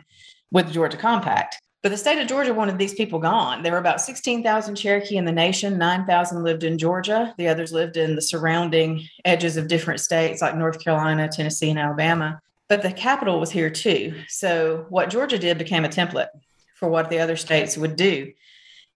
with 0.52 0.68
the 0.68 0.74
Georgia 0.74 0.98
Compact. 0.98 1.62
But 1.84 1.90
the 1.90 1.98
state 1.98 2.18
of 2.18 2.30
Georgia 2.30 2.54
wanted 2.54 2.78
these 2.78 2.94
people 2.94 3.20
gone. 3.20 3.62
There 3.62 3.74
were 3.74 3.78
about 3.78 4.00
16,000 4.00 4.76
Cherokee 4.76 5.18
in 5.18 5.26
the 5.26 5.34
nation. 5.34 5.78
9,000 5.78 6.42
lived 6.42 6.64
in 6.64 6.78
Georgia. 6.78 7.36
The 7.38 7.50
others 7.50 7.74
lived 7.74 7.98
in 7.98 8.16
the 8.16 8.22
surrounding 8.22 9.06
edges 9.26 9.58
of 9.58 9.68
different 9.68 10.00
states 10.00 10.42
like 10.42 10.56
North 10.56 10.82
Carolina, 10.82 11.28
Tennessee, 11.28 11.70
and 11.70 11.78
Alabama. 11.78 12.40
But 12.70 12.84
the 12.84 12.94
capital 12.94 13.38
was 13.38 13.52
here 13.52 13.70
too. 13.70 14.14
So 14.30 14.86
what 14.88 15.10
Georgia 15.10 15.38
did 15.38 15.58
became 15.58 15.84
a 15.84 15.90
template 15.90 16.30
for 16.76 16.88
what 16.88 17.10
the 17.10 17.20
other 17.20 17.36
states 17.36 17.78
would 17.78 17.98
do. 17.98 18.32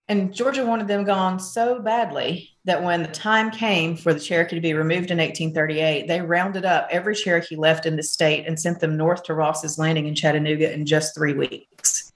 And 0.07 0.33
Georgia 0.33 0.65
wanted 0.65 0.87
them 0.87 1.03
gone 1.03 1.41
so 1.41 1.81
badly 1.81 2.51
that 2.63 2.81
when 2.81 3.03
the 3.03 3.09
time 3.09 3.51
came 3.51 3.97
for 3.97 4.13
the 4.13 4.19
Cherokee 4.21 4.55
to 4.55 4.61
be 4.61 4.73
removed 4.73 5.11
in 5.11 5.17
1838, 5.17 6.07
they 6.07 6.21
rounded 6.21 6.63
up 6.63 6.87
every 6.89 7.15
Cherokee 7.15 7.57
left 7.57 7.85
in 7.85 7.97
the 7.97 8.03
state 8.03 8.47
and 8.47 8.57
sent 8.57 8.79
them 8.79 8.95
north 8.95 9.23
to 9.23 9.33
Ross's 9.33 9.77
Landing 9.77 10.07
in 10.07 10.15
Chattanooga 10.15 10.71
in 10.71 10.85
just 10.85 11.13
three 11.13 11.33
weeks. 11.33 12.06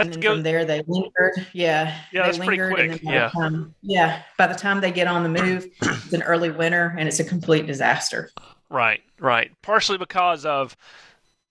And 0.00 0.14
then 0.14 0.22
from 0.22 0.42
there 0.42 0.64
they 0.64 0.82
lingered. 0.86 1.46
Yeah. 1.52 1.96
Yeah, 2.12 2.30
they 2.30 2.38
pretty 2.38 2.62
and 2.62 2.74
quick, 2.74 2.90
then 2.90 2.98
by 3.04 3.10
the 3.10 3.16
yeah. 3.18 3.28
time- 3.30 3.74
yeah. 3.82 4.22
By 4.38 4.46
the 4.46 4.54
time 4.54 4.80
they 4.80 4.90
get 4.90 5.06
on 5.06 5.22
the 5.22 5.28
move, 5.42 5.66
it's 5.82 6.12
an 6.12 6.22
early 6.22 6.50
winter 6.50 6.94
and 6.98 7.08
it's 7.08 7.20
a 7.20 7.24
complete 7.24 7.66
disaster. 7.66 8.30
Right, 8.68 9.02
right. 9.20 9.50
Partially 9.62 9.98
because 9.98 10.44
of 10.44 10.76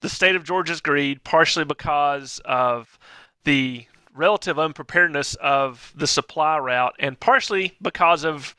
the 0.02 0.10
state 0.10 0.36
of 0.36 0.44
Georgia's 0.44 0.82
greed, 0.82 1.24
partially 1.24 1.66
because 1.66 2.40
of 2.46 3.00
the 3.46 3.86
relative 4.14 4.60
unpreparedness 4.60 5.36
of 5.36 5.92
the 5.96 6.08
supply 6.08 6.58
route, 6.58 6.96
and 7.00 7.20
partially 7.20 7.74
because 7.82 8.24
of 8.24 8.56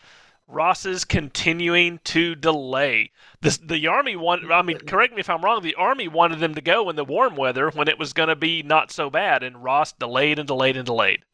Ross's 0.49 1.05
continuing 1.05 1.99
to 2.05 2.35
delay. 2.35 3.11
The, 3.41 3.59
the 3.63 3.87
army 3.89 4.17
wanted, 4.17 4.51
I 4.53 4.63
mean, 4.63 4.79
correct 4.79 5.15
me 5.15 5.21
if 5.21 5.31
I'm 5.31 5.43
wrong, 5.43 5.63
the 5.63 5.75
army 5.75 6.09
wanted 6.09 6.39
them 6.41 6.55
to 6.55 6.61
go 6.61 6.89
in 6.89 6.97
the 6.97 7.05
warm 7.05 7.37
weather 7.37 7.71
when 7.71 7.89
it 7.89 7.99
was 7.99 8.13
going 8.13 8.29
to 8.29 8.37
be 8.37 8.63
not 8.63 8.91
so 8.91 9.11
bad, 9.11 9.43
and 9.43 9.63
Ross 9.63 9.93
delayed 9.93 10.39
and 10.39 10.47
delayed 10.47 10.77
and 10.77 10.87
delayed. 10.87 11.25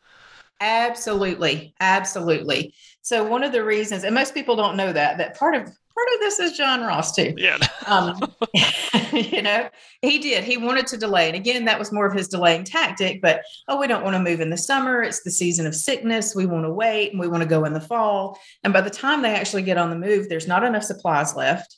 Absolutely. 0.60 1.74
Absolutely. 1.80 2.74
So 3.00 3.24
one 3.24 3.42
of 3.42 3.52
the 3.52 3.64
reasons, 3.64 4.04
and 4.04 4.14
most 4.14 4.32
people 4.32 4.56
don't 4.56 4.76
know 4.76 4.92
that, 4.92 5.18
that 5.18 5.36
part 5.36 5.56
of 5.56 5.76
part 5.94 6.08
of 6.14 6.20
this 6.20 6.38
is 6.38 6.56
John 6.56 6.82
Ross 6.82 7.14
too. 7.14 7.34
Yeah. 7.36 7.58
Um, 7.84 8.16
you 9.12 9.42
know, 9.42 9.68
he 10.02 10.20
did. 10.20 10.44
He 10.44 10.56
wanted 10.56 10.86
to 10.86 10.96
delay. 10.96 11.26
And 11.26 11.34
again, 11.34 11.64
that 11.64 11.80
was 11.80 11.90
more 11.90 12.06
of 12.06 12.14
his 12.14 12.28
delaying 12.28 12.62
tactic, 12.62 13.20
but 13.20 13.42
oh, 13.66 13.78
we 13.78 13.88
don't 13.88 14.04
want 14.04 14.14
to 14.14 14.22
move 14.22 14.40
in 14.40 14.50
the 14.50 14.56
summer. 14.56 15.02
It's 15.02 15.24
the 15.24 15.32
season 15.32 15.66
of 15.66 15.74
sickness. 15.74 16.34
We 16.34 16.46
want 16.46 16.64
to 16.64 16.72
wait 16.72 17.10
and 17.10 17.18
we 17.18 17.26
want 17.26 17.42
to 17.42 17.48
go 17.48 17.64
in 17.64 17.72
the 17.72 17.80
fall. 17.80 18.38
And 18.62 18.72
by 18.72 18.82
the 18.82 18.88
time 18.88 19.20
they 19.20 19.34
actually 19.34 19.62
get 19.62 19.78
on 19.78 19.90
the 19.90 19.96
move, 19.96 20.28
there's 20.28 20.46
not 20.46 20.62
enough 20.62 20.84
supplies 20.84 21.34
left. 21.34 21.76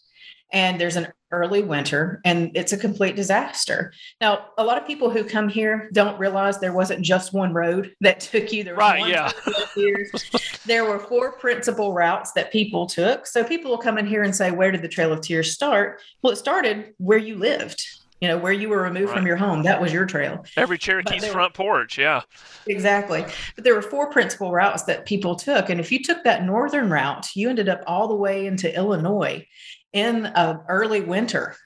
And 0.54 0.80
there's 0.80 0.94
an 0.96 1.08
early 1.32 1.64
winter 1.64 2.20
and 2.24 2.52
it's 2.56 2.72
a 2.72 2.76
complete 2.78 3.16
disaster. 3.16 3.92
Now, 4.20 4.46
a 4.56 4.62
lot 4.64 4.78
of 4.80 4.86
people 4.86 5.10
who 5.10 5.24
come 5.24 5.48
here 5.48 5.90
don't 5.92 6.16
realize 6.16 6.60
there 6.60 6.72
wasn't 6.72 7.02
just 7.04 7.32
one 7.32 7.52
road 7.52 7.92
that 8.02 8.20
took 8.20 8.52
you 8.52 8.62
the 8.62 8.72
Right, 8.74 9.08
yeah. 9.08 9.28
Trail 9.30 9.56
of 9.64 9.72
Tears. 9.74 10.62
there 10.64 10.84
were 10.84 11.00
four 11.00 11.32
principal 11.32 11.92
routes 11.92 12.30
that 12.32 12.52
people 12.52 12.86
took. 12.86 13.26
So 13.26 13.42
people 13.42 13.70
will 13.72 13.78
come 13.78 13.98
in 13.98 14.06
here 14.06 14.22
and 14.22 14.34
say, 14.34 14.52
Where 14.52 14.70
did 14.70 14.82
the 14.82 14.88
Trail 14.88 15.12
of 15.12 15.22
Tears 15.22 15.52
start? 15.52 16.00
Well, 16.22 16.32
it 16.32 16.36
started 16.36 16.94
where 16.98 17.18
you 17.18 17.34
lived, 17.34 17.84
you 18.20 18.28
know, 18.28 18.38
where 18.38 18.52
you 18.52 18.68
were 18.68 18.80
removed 18.82 19.12
from 19.12 19.26
your 19.26 19.36
home. 19.36 19.64
That 19.64 19.80
was 19.82 19.92
your 19.92 20.06
trail. 20.06 20.44
Every 20.56 20.78
Cherokee's 20.78 21.24
were- 21.24 21.32
front 21.32 21.54
porch, 21.54 21.98
yeah. 21.98 22.20
Exactly. 22.68 23.24
But 23.56 23.64
there 23.64 23.74
were 23.74 23.82
four 23.82 24.08
principal 24.08 24.52
routes 24.52 24.84
that 24.84 25.04
people 25.04 25.34
took. 25.34 25.68
And 25.68 25.80
if 25.80 25.90
you 25.90 26.00
took 26.00 26.22
that 26.22 26.44
northern 26.44 26.90
route, 26.90 27.26
you 27.34 27.50
ended 27.50 27.68
up 27.68 27.82
all 27.88 28.06
the 28.06 28.14
way 28.14 28.46
into 28.46 28.72
Illinois 28.72 29.44
in 29.94 30.26
a 30.26 30.62
early 30.68 31.00
winter. 31.00 31.56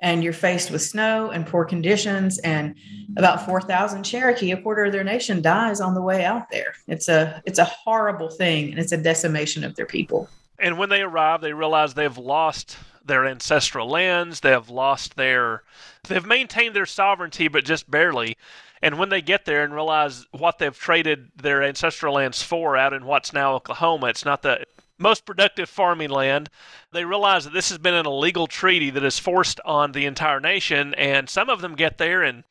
And 0.00 0.22
you're 0.22 0.32
faced 0.32 0.70
with 0.70 0.80
snow 0.80 1.30
and 1.30 1.44
poor 1.44 1.64
conditions, 1.64 2.38
and 2.38 2.76
about 3.16 3.44
four 3.44 3.60
thousand 3.60 4.04
Cherokee, 4.04 4.52
a 4.52 4.62
quarter 4.62 4.84
of 4.84 4.92
their 4.92 5.02
nation, 5.02 5.42
dies 5.42 5.80
on 5.80 5.94
the 5.94 6.00
way 6.00 6.24
out 6.24 6.48
there. 6.52 6.74
It's 6.86 7.08
a 7.08 7.42
it's 7.44 7.58
a 7.58 7.64
horrible 7.64 8.30
thing, 8.30 8.70
and 8.70 8.78
it's 8.78 8.92
a 8.92 8.96
decimation 8.96 9.64
of 9.64 9.74
their 9.74 9.86
people. 9.86 10.28
And 10.60 10.78
when 10.78 10.88
they 10.88 11.02
arrive, 11.02 11.40
they 11.40 11.52
realize 11.52 11.94
they've 11.94 12.16
lost 12.16 12.76
their 13.04 13.26
ancestral 13.26 13.88
lands. 13.88 14.38
They 14.38 14.50
have 14.50 14.70
lost 14.70 15.16
their. 15.16 15.64
They've 16.06 16.24
maintained 16.24 16.76
their 16.76 16.86
sovereignty, 16.86 17.48
but 17.48 17.64
just 17.64 17.90
barely. 17.90 18.36
And 18.80 19.00
when 19.00 19.08
they 19.08 19.20
get 19.20 19.46
there 19.46 19.64
and 19.64 19.74
realize 19.74 20.24
what 20.30 20.60
they've 20.60 20.78
traded 20.78 21.32
their 21.34 21.64
ancestral 21.64 22.14
lands 22.14 22.40
for 22.40 22.76
out 22.76 22.92
in 22.92 23.04
what's 23.04 23.32
now 23.32 23.54
Oklahoma, 23.54 24.06
it's 24.06 24.24
not 24.24 24.42
the 24.42 24.64
most 24.98 25.24
productive 25.24 25.68
farming 25.68 26.10
land. 26.10 26.50
They 26.92 27.04
realize 27.04 27.44
that 27.44 27.52
this 27.52 27.68
has 27.68 27.78
been 27.78 27.94
an 27.94 28.06
illegal 28.06 28.46
treaty 28.46 28.90
that 28.90 29.04
is 29.04 29.18
forced 29.18 29.60
on 29.64 29.92
the 29.92 30.06
entire 30.06 30.40
nation. 30.40 30.94
And 30.94 31.28
some 31.28 31.48
of 31.48 31.60
them 31.60 31.74
get 31.74 31.98
there 31.98 32.22
and 32.22 32.44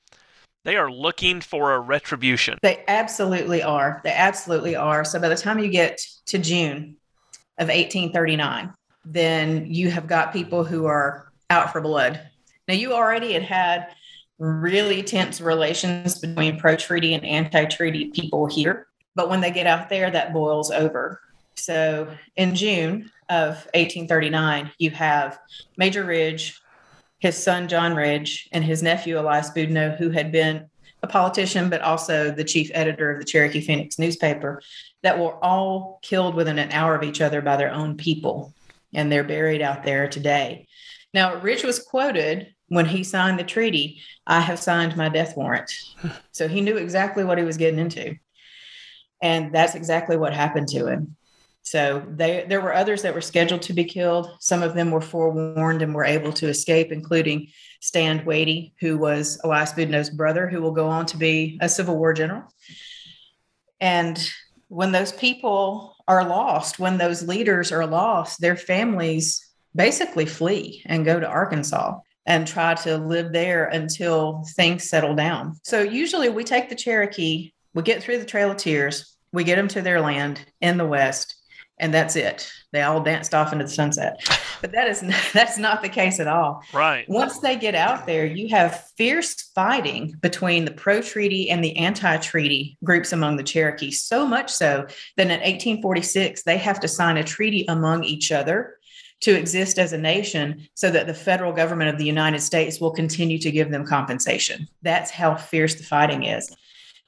they 0.64 0.76
are 0.76 0.92
looking 0.92 1.42
for 1.42 1.74
a 1.74 1.80
retribution. 1.80 2.58
They 2.62 2.84
absolutely 2.88 3.64
are. 3.64 4.02
They 4.04 4.12
absolutely 4.12 4.76
are. 4.76 5.06
So 5.06 5.20
by 5.20 5.30
the 5.30 5.36
time 5.36 5.60
you 5.60 5.70
get 5.70 6.06
to 6.26 6.38
June 6.38 6.98
of 7.58 7.68
1839, 7.70 8.74
then 9.06 9.66
you 9.66 9.90
have 9.92 10.08
got 10.08 10.34
people 10.34 10.64
who 10.64 10.86
are 10.86 11.32
out 11.50 11.72
for 11.72 11.82
blood. 11.82 12.20
Now, 12.68 12.74
you 12.74 12.94
already 12.94 13.32
had 13.32 13.44
had 13.44 13.96
really 14.40 15.02
tense 15.02 15.42
relations 15.42 16.20
between 16.20 16.60
pro 16.60 16.76
treaty 16.76 17.14
and 17.14 17.26
anti 17.26 17.66
treaty 17.66 18.12
people 18.12 18.46
here. 18.46 18.88
But 19.16 19.30
when 19.30 19.42
they 19.42 19.52
get 19.52 19.68
out 19.68 19.90
there, 19.90 20.12
that 20.12 20.34
boils 20.34 20.70
over. 20.70 21.22
So 21.58 22.10
in 22.36 22.56
June 22.56 23.12
of 23.30 23.56
1839, 23.74 24.72
you 24.78 24.92
have 24.92 25.40
Major 25.78 26.04
Ridge, 26.04 26.60
his 27.20 27.36
son 27.36 27.68
John 27.68 27.96
Ridge, 27.96 28.48
and 28.52 28.64
his 28.64 28.82
nephew 28.82 29.20
Elias 29.20 29.50
Boudinot, 29.52 29.98
who 29.98 30.12
had 30.12 30.32
been 30.32 30.70
a 31.04 31.08
politician, 31.08 31.70
but 31.70 31.82
also 31.82 32.32
the 32.32 32.44
chief 32.44 32.72
editor 32.74 33.12
of 33.12 33.20
the 33.20 33.26
Cherokee 33.26 33.62
Phoenix 33.62 34.00
newspaper, 34.00 34.62
that 35.04 35.20
were 35.20 35.44
all 35.44 36.00
killed 36.02 36.36
within 36.36 36.58
an 36.58 36.72
hour 36.72 36.96
of 36.96 37.04
each 37.04 37.22
other 37.22 37.42
by 37.42 37.58
their 37.58 37.72
own 37.72 37.98
people. 37.98 38.54
And 38.94 39.12
they're 39.12 39.24
buried 39.24 39.62
out 39.62 39.84
there 39.84 40.08
today. 40.08 40.68
Now, 41.14 41.36
Ridge 41.36 41.64
was 41.64 41.80
quoted 41.84 42.54
when 42.70 42.86
he 42.86 43.04
signed 43.04 43.40
the 43.40 43.44
treaty 43.44 44.02
I 44.26 44.40
have 44.40 44.60
signed 44.60 44.96
my 44.96 45.10
death 45.10 45.36
warrant. 45.38 45.72
So 46.32 46.48
he 46.48 46.62
knew 46.62 46.78
exactly 46.78 47.24
what 47.24 47.38
he 47.38 47.44
was 47.44 47.58
getting 47.58 47.80
into. 47.80 48.16
And 49.22 49.54
that's 49.54 49.76
exactly 49.76 50.18
what 50.18 50.34
happened 50.34 50.68
to 50.70 50.88
him. 50.88 51.17
So 51.70 52.02
they, 52.08 52.46
there 52.48 52.62
were 52.62 52.74
others 52.74 53.02
that 53.02 53.14
were 53.14 53.20
scheduled 53.20 53.62
to 53.64 53.74
be 53.74 53.84
killed. 53.84 54.30
Some 54.40 54.64
of 54.64 54.74
them 54.74 54.90
were 54.90 55.02
forewarned 55.02 55.82
and 55.82 55.94
were 55.94 56.06
able 56.06 56.32
to 56.32 56.48
escape, 56.48 56.94
including 56.94 57.50
Stand 57.82 58.22
Watie, 58.22 58.72
who 58.80 58.98
was 58.98 59.38
Elias 59.44 59.74
Boudinot's 59.74 60.10
brother, 60.10 60.48
who 60.48 60.62
will 60.62 60.72
go 60.72 60.88
on 60.88 61.06
to 61.08 61.18
be 61.18 61.58
a 61.60 61.68
Civil 61.68 61.98
War 61.98 62.14
general. 62.14 62.44
And 63.82 64.18
when 64.70 64.94
those 64.94 65.12
people 65.12 65.98
are 66.08 66.26
lost, 66.26 66.80
when 66.80 66.98
those 66.98 67.28
leaders 67.28 67.74
are 67.74 67.86
lost, 67.86 68.40
their 68.40 68.56
families 68.56 69.46
basically 69.76 70.26
flee 70.26 70.82
and 70.86 71.04
go 71.04 71.20
to 71.20 71.28
Arkansas 71.28 72.00
and 72.26 72.48
try 72.48 72.76
to 72.76 72.98
live 72.98 73.34
there 73.34 73.66
until 73.66 74.46
things 74.56 74.90
settle 74.90 75.16
down. 75.16 75.60
So 75.64 75.82
usually 75.82 76.30
we 76.30 76.46
take 76.46 76.70
the 76.70 76.76
Cherokee, 76.76 77.52
we 77.74 77.84
get 77.84 78.02
through 78.02 78.20
the 78.20 78.26
Trail 78.26 78.52
of 78.52 78.58
Tears, 78.58 79.18
we 79.34 79.44
get 79.44 79.58
them 79.58 79.68
to 79.68 79.82
their 79.82 80.00
land 80.00 80.40
in 80.62 80.78
the 80.78 80.88
West, 80.88 81.37
and 81.80 81.94
that's 81.94 82.16
it. 82.16 82.52
They 82.72 82.82
all 82.82 83.02
danced 83.02 83.34
off 83.34 83.54
into 83.54 83.66
the 83.66 83.72
sunset. 83.72 84.20
But 84.62 84.72
that 84.72 84.88
is 84.88 85.02
that's 85.34 85.58
not 85.58 85.82
the 85.82 85.90
case 85.90 86.20
at 86.20 86.28
all. 86.28 86.64
Right. 86.74 87.08
Once 87.08 87.40
they 87.40 87.56
get 87.56 87.76
out 87.76 88.06
there, 88.06 88.26
you 88.26 88.50
have 88.50 88.90
fierce 88.98 89.34
fighting 89.56 90.16
between 90.22 90.66
the 90.66 90.72
pro 90.72 91.02
treaty 91.02 91.50
and 91.50 91.64
the 91.64 91.76
anti 91.78 92.18
treaty 92.18 92.78
groups 92.84 93.14
among 93.14 93.38
the 93.38 93.44
Cherokee, 93.44 93.92
so 93.92 94.26
much 94.26 94.52
so 94.52 94.88
that 95.18 95.28
in 95.28 95.30
1846, 95.30 96.44
they 96.44 96.58
have 96.58 96.80
to 96.80 96.88
sign 96.88 97.18
a 97.18 97.24
treaty 97.24 97.66
among 97.68 98.04
each 98.04 98.32
other 98.32 98.78
to 99.20 99.36
exist 99.36 99.80
as 99.80 99.94
a 99.94 99.98
nation 99.98 100.68
so 100.76 100.92
that 100.92 101.08
the 101.08 101.14
federal 101.14 101.52
government 101.52 101.90
of 101.90 101.98
the 101.98 102.06
United 102.06 102.40
States 102.40 102.80
will 102.80 102.92
continue 102.92 103.40
to 103.40 103.52
give 103.52 103.72
them 103.72 103.86
compensation. 103.86 104.68
That's 104.84 105.10
how 105.10 105.36
fierce 105.36 105.76
the 105.76 105.84
fighting 105.84 106.24
is. 106.24 106.56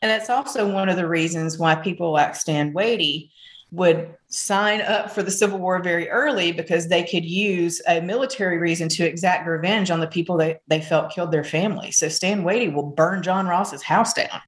And 0.01 0.09
that's 0.09 0.29
also 0.29 0.71
one 0.71 0.89
of 0.89 0.95
the 0.95 1.07
reasons 1.07 1.57
why 1.57 1.75
people 1.75 2.11
like 2.11 2.35
Stand 2.35 2.73
Watie 2.73 3.29
would 3.71 4.15
sign 4.29 4.81
up 4.81 5.11
for 5.11 5.21
the 5.21 5.31
Civil 5.31 5.59
War 5.59 5.81
very 5.81 6.09
early 6.09 6.51
because 6.51 6.87
they 6.87 7.03
could 7.03 7.25
use 7.25 7.81
a 7.87 8.01
military 8.01 8.57
reason 8.57 8.89
to 8.89 9.05
exact 9.05 9.47
revenge 9.47 9.91
on 9.91 9.99
the 9.99 10.07
people 10.07 10.37
that 10.37 10.61
they 10.67 10.81
felt 10.81 11.11
killed 11.11 11.31
their 11.31 11.43
family. 11.43 11.91
So 11.91 12.09
Stand 12.09 12.43
Watie 12.43 12.73
will 12.73 12.91
burn 12.91 13.21
John 13.21 13.47
Ross's 13.47 13.83
house 13.83 14.13
down 14.13 14.41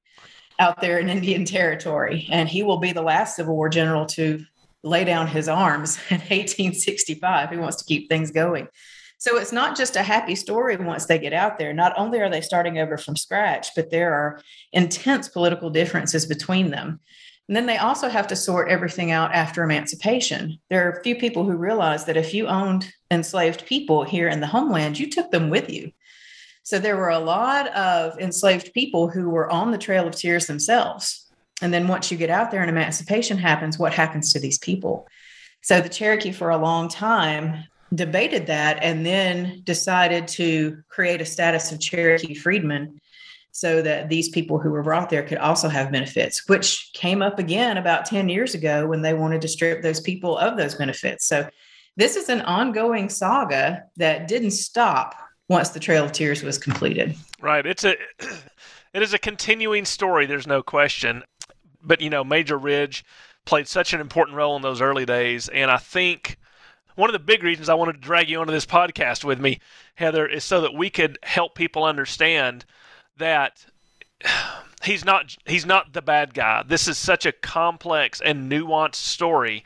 out 0.58 0.80
there 0.80 0.98
in 0.98 1.08
Indian 1.08 1.44
Territory, 1.44 2.28
and 2.30 2.48
he 2.48 2.62
will 2.62 2.78
be 2.78 2.92
the 2.92 3.02
last 3.02 3.36
Civil 3.36 3.56
War 3.56 3.68
general 3.68 4.06
to 4.06 4.44
lay 4.82 5.04
down 5.04 5.26
his 5.26 5.48
arms 5.48 5.98
in 6.10 6.16
1865. 6.18 7.50
He 7.50 7.56
wants 7.56 7.76
to 7.76 7.84
keep 7.84 8.08
things 8.08 8.30
going. 8.30 8.68
So 9.18 9.36
it's 9.38 9.52
not 9.52 9.76
just 9.76 9.94
a 9.94 10.02
happy 10.02 10.34
story 10.34 10.76
once 10.76 11.06
they 11.06 11.18
get 11.18 11.32
out 11.32 11.56
there. 11.56 11.72
Not 11.72 11.92
only 11.96 12.20
are 12.20 12.28
they 12.28 12.40
starting 12.40 12.80
over 12.80 12.98
from 12.98 13.14
scratch, 13.14 13.68
but 13.76 13.90
there 13.90 14.12
are 14.12 14.40
intense 14.72 15.28
political 15.28 15.70
differences 15.70 16.26
between 16.26 16.70
them. 16.70 16.98
And 17.52 17.56
then 17.58 17.66
they 17.66 17.76
also 17.76 18.08
have 18.08 18.28
to 18.28 18.34
sort 18.34 18.70
everything 18.70 19.10
out 19.10 19.34
after 19.34 19.62
emancipation. 19.62 20.58
There 20.70 20.88
are 20.88 20.92
a 20.92 21.02
few 21.02 21.14
people 21.14 21.44
who 21.44 21.52
realize 21.54 22.06
that 22.06 22.16
if 22.16 22.32
you 22.32 22.46
owned 22.46 22.90
enslaved 23.10 23.66
people 23.66 24.04
here 24.04 24.26
in 24.26 24.40
the 24.40 24.46
homeland, 24.46 24.98
you 24.98 25.10
took 25.10 25.30
them 25.30 25.50
with 25.50 25.68
you. 25.68 25.92
So 26.62 26.78
there 26.78 26.96
were 26.96 27.10
a 27.10 27.18
lot 27.18 27.66
of 27.74 28.18
enslaved 28.18 28.72
people 28.72 29.10
who 29.10 29.28
were 29.28 29.50
on 29.50 29.70
the 29.70 29.76
Trail 29.76 30.08
of 30.08 30.16
Tears 30.16 30.46
themselves. 30.46 31.30
And 31.60 31.74
then 31.74 31.88
once 31.88 32.10
you 32.10 32.16
get 32.16 32.30
out 32.30 32.50
there 32.50 32.62
and 32.62 32.70
emancipation 32.70 33.36
happens, 33.36 33.78
what 33.78 33.92
happens 33.92 34.32
to 34.32 34.40
these 34.40 34.56
people? 34.56 35.06
So 35.60 35.82
the 35.82 35.90
Cherokee, 35.90 36.32
for 36.32 36.48
a 36.48 36.56
long 36.56 36.88
time, 36.88 37.64
debated 37.94 38.46
that 38.46 38.82
and 38.82 39.04
then 39.04 39.60
decided 39.64 40.26
to 40.28 40.82
create 40.88 41.20
a 41.20 41.26
status 41.26 41.70
of 41.70 41.80
Cherokee 41.80 42.32
freedmen 42.32 42.98
so 43.52 43.82
that 43.82 44.08
these 44.08 44.30
people 44.30 44.58
who 44.58 44.70
were 44.70 44.82
brought 44.82 45.10
there 45.10 45.22
could 45.22 45.38
also 45.38 45.68
have 45.68 45.92
benefits, 45.92 46.48
which 46.48 46.90
came 46.94 47.20
up 47.20 47.38
again 47.38 47.76
about 47.76 48.06
10 48.06 48.30
years 48.30 48.54
ago 48.54 48.86
when 48.86 49.02
they 49.02 49.12
wanted 49.12 49.42
to 49.42 49.48
strip 49.48 49.82
those 49.82 50.00
people 50.00 50.38
of 50.38 50.56
those 50.56 50.74
benefits. 50.74 51.26
So 51.26 51.48
this 51.96 52.16
is 52.16 52.30
an 52.30 52.40
ongoing 52.40 53.10
saga 53.10 53.84
that 53.96 54.26
didn't 54.26 54.52
stop 54.52 55.14
once 55.50 55.68
the 55.68 55.80
Trail 55.80 56.04
of 56.04 56.12
Tears 56.12 56.42
was 56.42 56.56
completed. 56.56 57.14
Right. 57.40 57.66
It's 57.66 57.84
a 57.84 57.94
it 58.94 59.02
is 59.02 59.12
a 59.12 59.18
continuing 59.18 59.84
story, 59.84 60.24
there's 60.24 60.46
no 60.46 60.62
question. 60.62 61.22
But 61.82 62.00
you 62.00 62.08
know, 62.08 62.24
Major 62.24 62.56
Ridge 62.56 63.04
played 63.44 63.68
such 63.68 63.92
an 63.92 64.00
important 64.00 64.36
role 64.36 64.56
in 64.56 64.62
those 64.62 64.80
early 64.80 65.04
days 65.04 65.48
and 65.48 65.70
I 65.70 65.76
think 65.76 66.38
one 66.94 67.08
of 67.08 67.14
the 67.14 67.18
big 67.18 67.42
reasons 67.42 67.68
I 67.68 67.74
wanted 67.74 67.94
to 67.94 67.98
drag 67.98 68.28
you 68.28 68.38
onto 68.40 68.52
this 68.52 68.66
podcast 68.66 69.24
with 69.24 69.40
me, 69.40 69.60
Heather, 69.94 70.26
is 70.26 70.44
so 70.44 70.60
that 70.60 70.74
we 70.74 70.90
could 70.90 71.18
help 71.22 71.54
people 71.54 71.84
understand 71.84 72.66
that 73.16 73.66
he's 74.84 75.04
not 75.04 75.36
he's 75.46 75.66
not 75.66 75.92
the 75.92 76.02
bad 76.02 76.34
guy. 76.34 76.62
This 76.66 76.88
is 76.88 76.98
such 76.98 77.26
a 77.26 77.32
complex 77.32 78.20
and 78.20 78.50
nuanced 78.50 78.96
story. 78.96 79.64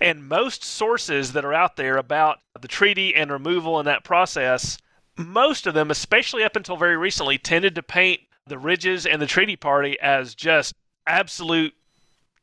And 0.00 0.28
most 0.28 0.62
sources 0.62 1.32
that 1.32 1.44
are 1.44 1.54
out 1.54 1.76
there 1.76 1.96
about 1.96 2.38
the 2.60 2.68
treaty 2.68 3.14
and 3.16 3.32
removal 3.32 3.78
and 3.78 3.88
that 3.88 4.04
process, 4.04 4.78
most 5.16 5.66
of 5.66 5.74
them, 5.74 5.90
especially 5.90 6.44
up 6.44 6.54
until 6.54 6.76
very 6.76 6.96
recently, 6.96 7.36
tended 7.36 7.74
to 7.74 7.82
paint 7.82 8.20
the 8.46 8.58
Ridges 8.58 9.06
and 9.06 9.20
the 9.20 9.26
Treaty 9.26 9.56
Party 9.56 9.98
as 10.00 10.36
just 10.36 10.74
absolute 11.06 11.74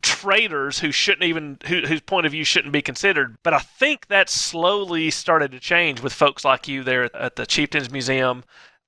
traitors 0.02 0.80
who 0.80 0.92
shouldn't 0.92 1.24
even 1.24 1.58
who, 1.66 1.82
whose 1.82 2.02
point 2.02 2.26
of 2.26 2.32
view 2.32 2.44
shouldn't 2.44 2.74
be 2.74 2.82
considered. 2.82 3.38
But 3.42 3.54
I 3.54 3.60
think 3.60 4.08
that 4.08 4.30
slowly 4.30 5.10
started 5.10 5.52
to 5.52 5.60
change 5.60 6.02
with 6.02 6.14
folks 6.14 6.44
like 6.44 6.68
you 6.68 6.84
there 6.84 7.16
at 7.16 7.38
the 7.38 7.46
Chieftains 7.46 7.90
Museum 7.90 8.44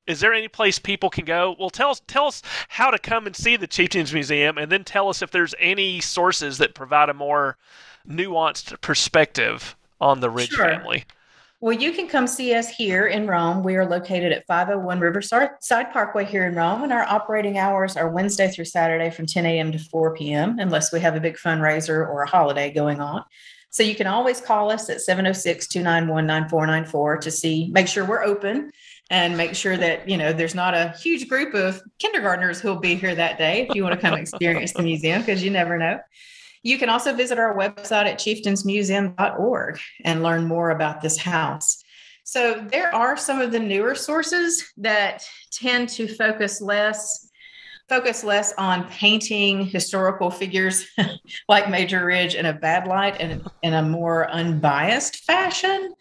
is 0.08 0.22
there 0.22 0.34
any 0.34 0.48
place 0.48 0.80
people 0.80 1.10
can 1.10 1.26
go? 1.26 1.56
Well, 1.60 1.70
tell 1.70 1.92
us 1.92 2.02
tell 2.08 2.26
us 2.26 2.42
how 2.70 2.90
to 2.90 2.98
come 2.98 3.28
and 3.28 3.36
see 3.36 3.58
the 3.58 3.68
Chieftains 3.68 4.14
Museum, 4.14 4.58
and 4.58 4.72
then 4.72 4.84
tell 4.84 5.10
us 5.10 5.22
if 5.22 5.32
there's 5.32 5.54
any 5.60 6.00
sources 6.00 6.58
that 6.58 6.74
provide 6.74 7.10
a 7.10 7.14
more 7.14 7.58
nuanced 8.08 8.80
perspective 8.82 9.76
on 10.00 10.22
the 10.22 10.30
Ridge 10.30 10.50
Sure. 10.50 10.66
family. 10.66 11.04
Well, 11.60 11.74
you 11.74 11.92
can 11.92 12.08
come 12.08 12.28
see 12.28 12.54
us 12.54 12.70
here 12.70 13.08
in 13.08 13.26
Rome. 13.26 13.64
We 13.64 13.76
are 13.78 13.86
located 13.86 14.32
at 14.32 14.46
501 14.46 15.00
Riverside 15.00 15.92
Parkway 15.92 16.24
here 16.24 16.46
in 16.46 16.54
Rome, 16.54 16.84
and 16.84 16.94
our 16.94 17.04
operating 17.04 17.58
hours 17.58 17.98
are 17.98 18.10
Wednesday 18.10 18.48
through 18.48 18.66
Saturday 18.66 19.10
from 19.10 19.26
10 19.26 19.46
a.m. 19.48 19.72
to 19.72 19.80
4 19.80 20.16
p.m., 20.16 20.60
unless 20.60 20.94
we 20.94 21.00
have 21.00 21.16
a 21.16 21.20
big 21.20 21.36
fundraiser 21.36 22.08
or 22.08 22.22
a 22.22 22.30
holiday 22.30 22.72
going 22.72 23.02
on. 23.02 23.24
So 23.72 23.82
you 23.82 23.96
can 23.96 24.06
always 24.06 24.40
call 24.40 24.72
us 24.72 24.88
at 24.90 25.02
706 25.02 25.68
291 25.68 26.28
9494 26.28 27.18
to 27.18 27.32
see, 27.32 27.70
make 27.72 27.88
sure 27.88 28.06
we're 28.06 28.24
open 28.24 28.72
and 29.10 29.38
make 29.38 29.56
sure 29.56 29.78
that, 29.78 30.10
you 30.10 30.18
know, 30.18 30.34
there's 30.34 30.56
not 30.56 30.74
a 30.74 30.90
huge 31.02 31.30
group 31.30 31.54
of 31.54 31.82
kindergartners 32.00 32.60
who'll 32.60 32.80
be 32.80 32.96
here 32.96 33.16
that 33.16 33.38
day 33.38 33.68
if 33.68 33.76
you 33.76 33.84
want 33.84 33.96
to 33.96 34.02
come 34.02 34.18
experience 34.18 34.74
the 34.74 34.84
museum, 34.84 35.22
because 35.22 35.44
you 35.44 35.52
never 35.52 35.78
know. 35.78 36.00
You 36.64 36.78
can 36.78 36.90
also 36.90 37.14
visit 37.14 37.40
our 37.40 37.56
website 37.56 38.06
at 38.06 38.20
chieftainsmuseum.org 38.20 39.80
and 40.04 40.24
learn 40.24 40.46
more 40.46 40.72
about 40.72 41.02
this 41.02 41.18
house. 41.18 41.84
So, 42.24 42.66
there 42.70 42.94
are 42.94 43.16
some 43.16 43.40
of 43.40 43.54
the 43.54 43.60
newer 43.60 43.96
sources 43.96 44.66
that 44.78 45.24
tend 45.52 45.88
to 45.90 46.14
focus 46.14 46.60
less 46.60 47.28
focus 47.88 48.24
less 48.24 48.54
on 48.58 48.86
painting 48.90 49.66
historical 49.66 50.30
figures 50.30 50.86
like 51.48 51.70
Major 51.70 52.06
Ridge 52.06 52.36
in 52.36 52.46
a 52.46 52.54
bad 52.54 52.88
light 52.88 53.16
and 53.20 53.50
in 53.64 53.74
a 53.74 53.82
more 53.82 54.30
unbiased 54.30 55.24
fashion. 55.24 55.94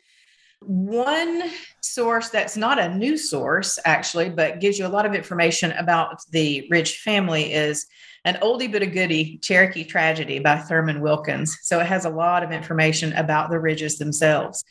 One 0.66 1.44
source 1.80 2.30
that's 2.30 2.56
not 2.56 2.80
a 2.80 2.92
new 2.92 3.16
source, 3.16 3.78
actually, 3.84 4.30
but 4.30 4.58
gives 4.58 4.80
you 4.80 4.86
a 4.86 4.88
lot 4.88 5.06
of 5.06 5.14
information 5.14 5.70
about 5.72 6.20
the 6.32 6.66
Ridge 6.70 6.98
family 6.98 7.52
is 7.52 7.86
an 8.24 8.34
oldie 8.42 8.70
but 8.70 8.82
a 8.82 8.86
goodie 8.86 9.38
Cherokee 9.38 9.84
Tragedy 9.84 10.40
by 10.40 10.56
Thurman 10.58 11.00
Wilkins. 11.00 11.56
So 11.62 11.78
it 11.78 11.86
has 11.86 12.04
a 12.04 12.10
lot 12.10 12.42
of 12.42 12.50
information 12.50 13.12
about 13.12 13.50
the 13.50 13.60
Ridges 13.60 13.98
themselves. 13.98 14.64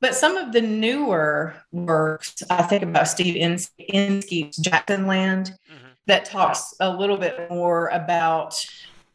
But 0.00 0.14
some 0.14 0.38
of 0.38 0.52
the 0.52 0.62
newer 0.62 1.54
works, 1.72 2.42
I 2.48 2.62
think 2.62 2.82
about 2.82 3.08
Steve 3.08 3.36
Inskeep's 3.36 4.56
Jacksonland, 4.56 5.52
Mhm. 5.70 5.76
that 6.06 6.24
talks 6.24 6.72
a 6.80 6.90
little 6.90 7.18
bit 7.18 7.50
more 7.50 7.88
about 7.88 8.56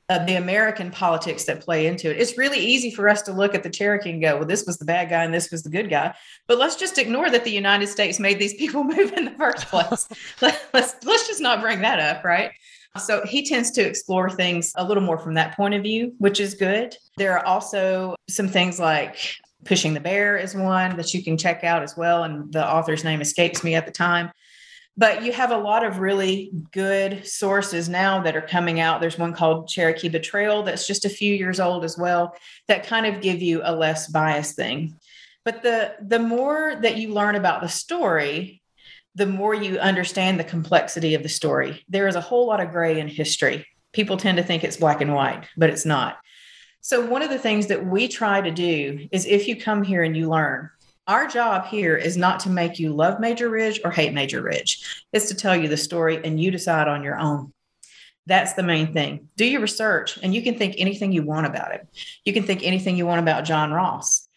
uh, 0.09 0.25
the 0.25 0.35
American 0.35 0.89
politics 0.89 1.45
that 1.45 1.61
play 1.61 1.85
into 1.85 2.09
it. 2.09 2.17
It's 2.17 2.37
really 2.37 2.59
easy 2.59 2.89
for 2.89 3.07
us 3.07 3.21
to 3.23 3.31
look 3.31 3.53
at 3.53 3.61
the 3.61 3.69
Cherokee 3.69 4.11
and 4.11 4.21
go, 4.21 4.37
well, 4.37 4.47
this 4.47 4.65
was 4.65 4.77
the 4.77 4.85
bad 4.85 5.09
guy 5.09 5.23
and 5.23 5.33
this 5.33 5.51
was 5.51 5.63
the 5.63 5.69
good 5.69 5.89
guy. 5.89 6.15
But 6.47 6.57
let's 6.57 6.75
just 6.75 6.97
ignore 6.97 7.29
that 7.29 7.43
the 7.43 7.51
United 7.51 7.87
States 7.87 8.19
made 8.19 8.39
these 8.39 8.55
people 8.55 8.83
move 8.95 9.13
in 9.13 9.25
the 9.25 9.31
first 9.31 9.67
place. 9.67 10.07
Let- 10.41 10.67
let's, 10.73 10.95
let's 11.05 11.27
just 11.27 11.41
not 11.41 11.61
bring 11.61 11.81
that 11.81 11.99
up, 11.99 12.23
right? 12.23 12.51
So 12.97 13.23
he 13.23 13.45
tends 13.45 13.69
to 13.71 13.81
explore 13.81 14.31
things 14.31 14.73
a 14.75 14.83
little 14.83 15.03
more 15.03 15.19
from 15.19 15.35
that 15.35 15.55
point 15.55 15.75
of 15.75 15.83
view, 15.83 16.15
which 16.17 16.39
is 16.39 16.55
good. 16.55 16.97
There 17.17 17.37
are 17.37 17.45
also 17.45 18.15
some 18.27 18.47
things 18.47 18.79
like 18.79 19.17
Pushing 19.65 19.93
the 19.93 19.99
Bear 19.99 20.37
is 20.37 20.55
one 20.55 20.97
that 20.97 21.13
you 21.13 21.23
can 21.23 21.37
check 21.37 21.63
out 21.63 21.83
as 21.83 21.95
well. 21.95 22.23
And 22.23 22.51
the 22.51 22.67
author's 22.67 23.03
name 23.03 23.21
escapes 23.21 23.63
me 23.63 23.75
at 23.75 23.85
the 23.85 23.91
time. 23.91 24.31
But 24.99 25.23
you 25.23 25.31
have 25.31 25.51
a 25.51 25.57
lot 25.57 25.85
of 25.85 25.99
really 25.99 26.51
good 26.73 27.25
sources 27.25 27.87
now 27.87 28.21
that 28.23 28.35
are 28.35 28.41
coming 28.41 28.81
out. 28.81 28.99
There's 28.99 29.17
one 29.17 29.33
called 29.33 29.69
Cherokee 29.69 30.09
Betrayal 30.09 30.63
that's 30.63 30.85
just 30.85 31.05
a 31.05 31.09
few 31.09 31.33
years 31.33 31.61
old 31.61 31.85
as 31.85 31.97
well, 31.97 32.35
that 32.67 32.85
kind 32.85 33.05
of 33.05 33.21
give 33.21 33.41
you 33.41 33.61
a 33.63 33.73
less 33.73 34.09
biased 34.09 34.57
thing. 34.57 34.99
But 35.45 35.63
the 35.63 35.95
the 36.01 36.19
more 36.19 36.75
that 36.81 36.97
you 36.97 37.13
learn 37.13 37.35
about 37.35 37.61
the 37.61 37.69
story, 37.69 38.61
the 39.15 39.25
more 39.25 39.53
you 39.53 39.79
understand 39.79 40.37
the 40.37 40.43
complexity 40.43 41.15
of 41.15 41.23
the 41.23 41.29
story. 41.29 41.81
There 41.87 42.09
is 42.09 42.15
a 42.15 42.21
whole 42.21 42.45
lot 42.45 42.59
of 42.59 42.71
gray 42.71 42.99
in 42.99 43.07
history. 43.07 43.65
People 43.93 44.17
tend 44.17 44.37
to 44.37 44.43
think 44.43 44.65
it's 44.65 44.75
black 44.75 44.99
and 44.99 45.15
white, 45.15 45.45
but 45.55 45.69
it's 45.69 45.85
not. 45.85 46.17
So, 46.81 47.05
one 47.05 47.21
of 47.21 47.29
the 47.29 47.39
things 47.39 47.67
that 47.67 47.85
we 47.85 48.09
try 48.09 48.41
to 48.41 48.51
do 48.51 49.07
is 49.13 49.25
if 49.25 49.47
you 49.47 49.55
come 49.55 49.81
here 49.81 50.03
and 50.03 50.17
you 50.17 50.29
learn, 50.29 50.69
our 51.09 51.27
job 51.27 51.65
here 51.65 51.97
is 51.97 52.15
not 52.15 52.39
to 52.41 52.51
make 52.51 52.77
you 52.77 52.93
love 52.93 53.19
Major 53.19 53.49
Ridge 53.49 53.81
or 53.83 53.89
hate 53.89 54.13
Major 54.13 54.43
Ridge. 54.43 55.05
It's 55.11 55.27
to 55.29 55.35
tell 55.35 55.55
you 55.55 55.67
the 55.67 55.75
story 55.75 56.23
and 56.23 56.39
you 56.39 56.51
decide 56.51 56.87
on 56.87 57.03
your 57.03 57.17
own. 57.17 57.51
That's 58.27 58.53
the 58.53 58.61
main 58.61 58.93
thing. 58.93 59.27
Do 59.35 59.43
your 59.43 59.61
research 59.61 60.19
and 60.21 60.35
you 60.35 60.43
can 60.43 60.55
think 60.55 60.75
anything 60.77 61.11
you 61.11 61.23
want 61.23 61.47
about 61.47 61.73
it. 61.73 61.87
You 62.25 62.31
can 62.31 62.43
think 62.43 62.61
anything 62.63 62.95
you 62.95 63.07
want 63.07 63.21
about 63.21 63.43
John 63.43 63.71
Ross. 63.71 64.27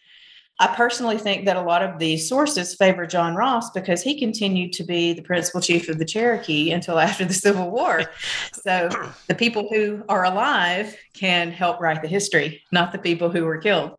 I 0.59 0.67
personally 0.67 1.19
think 1.19 1.45
that 1.45 1.57
a 1.57 1.61
lot 1.61 1.83
of 1.83 1.99
the 1.99 2.17
sources 2.17 2.73
favor 2.73 3.05
John 3.05 3.35
Ross 3.35 3.69
because 3.69 4.01
he 4.01 4.19
continued 4.19 4.73
to 4.73 4.83
be 4.83 5.13
the 5.13 5.21
principal 5.21 5.61
chief 5.61 5.89
of 5.89 5.99
the 5.99 6.05
Cherokee 6.05 6.71
until 6.71 6.97
after 7.07 7.23
the 7.23 7.35
Civil 7.35 7.69
War. 7.69 8.05
So 8.51 8.89
the 9.27 9.35
people 9.35 9.67
who 9.69 10.03
are 10.09 10.25
alive 10.25 10.97
can 11.13 11.51
help 11.51 11.79
write 11.79 12.01
the 12.01 12.07
history, 12.07 12.63
not 12.71 12.91
the 12.91 12.97
people 12.97 13.29
who 13.29 13.45
were 13.45 13.59
killed. 13.59 13.95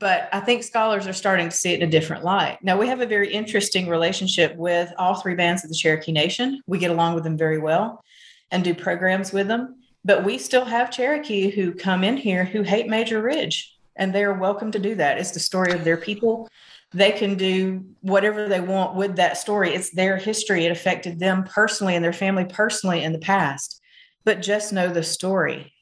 But 0.00 0.30
I 0.32 0.40
think 0.40 0.62
scholars 0.62 1.06
are 1.06 1.12
starting 1.12 1.50
to 1.50 1.56
see 1.56 1.74
it 1.74 1.82
in 1.82 1.88
a 1.88 1.90
different 1.90 2.24
light. 2.24 2.58
Now, 2.62 2.78
we 2.78 2.88
have 2.88 3.02
a 3.02 3.06
very 3.06 3.30
interesting 3.30 3.86
relationship 3.86 4.56
with 4.56 4.90
all 4.98 5.16
three 5.16 5.34
bands 5.34 5.62
of 5.62 5.68
the 5.68 5.76
Cherokee 5.76 6.10
Nation. 6.10 6.62
We 6.66 6.78
get 6.78 6.90
along 6.90 7.14
with 7.14 7.22
them 7.22 7.36
very 7.36 7.58
well 7.58 8.02
and 8.50 8.64
do 8.64 8.74
programs 8.74 9.30
with 9.30 9.46
them. 9.46 9.76
But 10.02 10.24
we 10.24 10.38
still 10.38 10.64
have 10.64 10.90
Cherokee 10.90 11.50
who 11.50 11.74
come 11.74 12.02
in 12.02 12.16
here 12.16 12.44
who 12.44 12.62
hate 12.62 12.88
Major 12.88 13.20
Ridge, 13.20 13.76
and 13.94 14.14
they 14.14 14.24
are 14.24 14.32
welcome 14.32 14.72
to 14.72 14.78
do 14.78 14.94
that. 14.94 15.18
It's 15.18 15.32
the 15.32 15.38
story 15.38 15.72
of 15.72 15.84
their 15.84 15.98
people. 15.98 16.48
They 16.92 17.12
can 17.12 17.36
do 17.36 17.84
whatever 18.00 18.48
they 18.48 18.60
want 18.60 18.96
with 18.96 19.16
that 19.16 19.36
story. 19.36 19.74
It's 19.74 19.90
their 19.90 20.16
history. 20.16 20.64
It 20.64 20.72
affected 20.72 21.18
them 21.18 21.44
personally 21.44 21.94
and 21.94 22.02
their 22.02 22.14
family 22.14 22.46
personally 22.46 23.04
in 23.04 23.12
the 23.12 23.18
past. 23.18 23.82
But 24.24 24.40
just 24.40 24.72
know 24.72 24.88
the 24.88 25.02
story. 25.02 25.74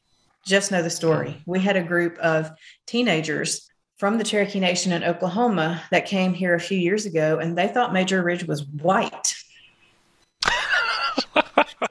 Just 0.45 0.73
know 0.73 0.83
the 0.83 0.91
story. 0.91 1.41
We 1.47 1.61
had 1.61 1.77
a 1.77 1.83
group 1.83 2.19
of 2.19 2.51
teenagers 2.87 3.68
from 3.99 4.17
the 4.17 4.25
Cherokee 4.25 4.61
Nation 4.61 4.93
in 4.93 5.03
Oklahoma 5.03 5.83
that 5.91 6.07
came 6.07 6.33
here 6.33 6.55
a 6.55 6.61
few 6.61 6.79
years 6.79 7.05
ago, 7.05 7.39
and 7.39 7.59
they 7.59 7.69
thought 7.69 7.93
Major 7.93 8.23
Ridge 8.23 8.47
was 8.47 8.65
white. 8.65 9.35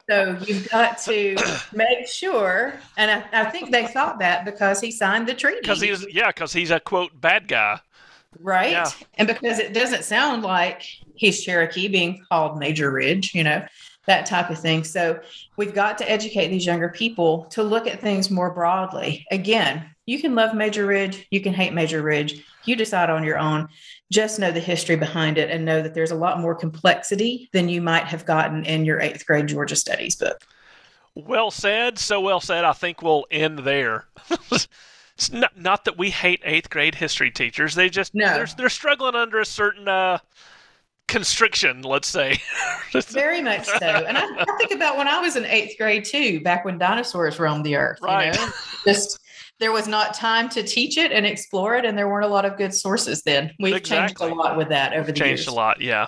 so 0.09 0.37
you've 0.47 0.69
got 0.69 0.97
to 0.99 1.35
make 1.73 2.07
sure, 2.07 2.79
and 2.95 3.11
I, 3.11 3.41
I 3.41 3.51
think 3.51 3.71
they 3.71 3.87
thought 3.87 4.19
that 4.19 4.45
because 4.45 4.79
he 4.79 4.89
signed 4.89 5.27
the 5.27 5.33
treaty. 5.33 5.59
Because 5.61 5.81
he's 5.81 6.05
yeah, 6.13 6.27
because 6.27 6.53
he's 6.53 6.71
a 6.71 6.79
quote 6.79 7.19
bad 7.19 7.49
guy. 7.49 7.81
right? 8.39 8.71
Yeah. 8.71 8.89
And 9.15 9.27
because 9.27 9.59
it 9.59 9.73
doesn't 9.73 10.05
sound 10.05 10.43
like 10.43 10.83
he's 11.15 11.43
Cherokee 11.43 11.89
being 11.89 12.23
called 12.29 12.57
Major 12.57 12.89
Ridge, 12.89 13.35
you 13.35 13.43
know, 13.43 13.65
that 14.05 14.25
type 14.25 14.49
of 14.49 14.57
thing. 14.57 14.85
So 14.85 15.19
we've 15.57 15.73
got 15.73 15.97
to 15.97 16.09
educate 16.09 16.47
these 16.47 16.65
younger 16.65 16.87
people 16.87 17.43
to 17.51 17.63
look 17.63 17.85
at 17.85 17.99
things 17.99 18.31
more 18.31 18.53
broadly. 18.53 19.25
Again, 19.29 19.89
you 20.07 20.19
can 20.19 20.33
love 20.33 20.55
Major 20.55 20.87
Ridge, 20.87 21.27
you 21.29 21.41
can 21.41 21.53
hate 21.53 21.73
Major 21.73 22.01
Ridge, 22.01 22.43
you 22.65 22.75
decide 22.75 23.11
on 23.11 23.23
your 23.23 23.37
own. 23.37 23.67
Just 24.09 24.39
know 24.39 24.51
the 24.51 24.61
history 24.61 24.95
behind 24.95 25.37
it 25.37 25.51
and 25.51 25.65
know 25.65 25.81
that 25.81 25.93
there's 25.93 26.11
a 26.11 26.15
lot 26.15 26.39
more 26.39 26.55
complexity 26.55 27.49
than 27.51 27.67
you 27.69 27.81
might 27.81 28.05
have 28.05 28.25
gotten 28.25 28.63
in 28.65 28.85
your 28.85 29.01
eighth 29.01 29.25
grade 29.25 29.47
Georgia 29.47 29.75
studies 29.75 30.15
book. 30.15 30.41
Well 31.13 31.51
said, 31.51 31.99
so 31.99 32.21
well 32.21 32.39
said. 32.39 32.63
I 32.63 32.71
think 32.71 33.01
we'll 33.01 33.25
end 33.29 33.59
there. 33.59 34.05
it's 34.51 35.31
not, 35.31 35.57
not 35.57 35.83
that 35.85 35.97
we 35.97 36.09
hate 36.09 36.41
eighth 36.45 36.69
grade 36.69 36.95
history 36.95 37.29
teachers. 37.29 37.75
They 37.75 37.89
just 37.89 38.15
No. 38.15 38.33
they're, 38.33 38.47
they're 38.57 38.69
struggling 38.69 39.15
under 39.15 39.41
a 39.41 39.45
certain 39.45 39.89
uh, 39.89 40.19
constriction, 41.07 41.81
let's 41.81 42.07
say. 42.07 42.39
Very 42.93 43.41
much 43.41 43.65
so. 43.65 43.85
And 43.85 44.17
I, 44.17 44.23
I, 44.23 44.45
think 44.57 44.71
about 44.71 44.97
when 44.97 45.09
I 45.09 45.19
was 45.19 45.35
in 45.35 45.43
eighth 45.45 45.77
grade 45.77 46.05
too, 46.05 46.39
back 46.41 46.63
when 46.63 46.77
dinosaurs 46.77 47.39
roamed 47.39 47.65
the 47.65 47.75
earth. 47.75 47.99
Right. 48.01 48.33
You 48.33 48.39
know? 48.39 48.49
Just 48.85 49.19
there 49.59 49.71
was 49.71 49.87
not 49.87 50.13
time 50.13 50.49
to 50.49 50.63
teach 50.63 50.97
it 50.97 51.11
and 51.11 51.25
explore 51.25 51.75
it, 51.75 51.85
and 51.85 51.97
there 51.97 52.07
weren't 52.07 52.25
a 52.25 52.29
lot 52.29 52.45
of 52.45 52.57
good 52.57 52.73
sources 52.73 53.23
then. 53.23 53.53
We've 53.59 53.75
exactly. 53.75 54.25
changed 54.25 54.33
a 54.33 54.35
lot 54.35 54.57
with 54.57 54.69
that 54.69 54.93
over 54.93 55.01
We've 55.01 55.07
the 55.07 55.13
changed 55.13 55.29
years. 55.29 55.39
Changed 55.45 55.49
a 55.49 55.55
lot, 55.55 55.81
yeah. 55.81 56.07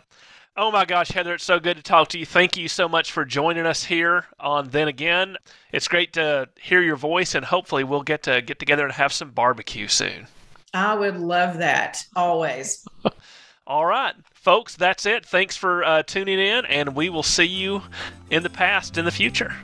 Oh 0.58 0.72
my 0.72 0.84
gosh, 0.84 1.10
Heather, 1.10 1.36
it's 1.36 1.44
so 1.44 1.60
good 1.60 1.78
to 1.78 1.84
talk 1.84 2.10
to 2.10 2.20
you. 2.20 2.26
Thank 2.26 2.58
you 2.58 2.68
so 2.68 2.90
much 2.90 3.12
for 3.12 3.24
joining 3.24 3.66
us 3.66 3.86
here 3.86 4.26
on 4.40 4.70
Then 4.70 4.90
Again. 4.90 5.38
It's 5.72 5.88
great 5.88 6.14
to 6.14 6.50
hear 6.62 6.82
your 6.82 6.98
voice, 6.98 7.34
and 7.34 7.46
hopefully 7.46 7.84
we'll 7.84 8.04
get 8.04 8.24
to 8.24 8.42
get 8.42 8.60
together 8.60 8.84
and 8.84 8.94
have 8.94 9.14
some 9.14 9.32
barbecue 9.32 9.88
soon. 9.88 10.28
I 10.74 10.96
would 10.96 11.18
love 11.18 11.60
that 11.60 12.04
always. 12.16 12.86
All 13.68 13.86
right, 13.86 14.16
folks, 14.34 14.76
that's 14.76 15.06
it. 15.06 15.26
Thanks 15.26 15.56
for 15.56 15.84
uh, 15.84 16.04
tuning 16.04 16.40
in, 16.40 16.66
and 16.66 16.96
we 16.96 17.10
will 17.10 17.24
see 17.24 17.46
you 17.46 17.84
in 18.30 18.44
the 18.44 18.50
past 18.50 18.98
in 18.98 19.06
the 19.06 19.12
future. 19.12 19.56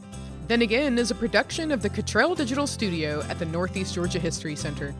Then 0.47 0.61
Again 0.61 0.99
is 0.99 1.09
a 1.09 1.15
production 1.15 1.71
of 1.71 1.81
the 1.81 1.89
Cottrell 1.89 2.35
Digital 2.35 2.67
Studio 2.67 3.23
at 3.29 3.39
the 3.39 3.45
Northeast 3.45 3.95
Georgia 3.95 4.19
History 4.19 4.55
Center. 4.55 4.93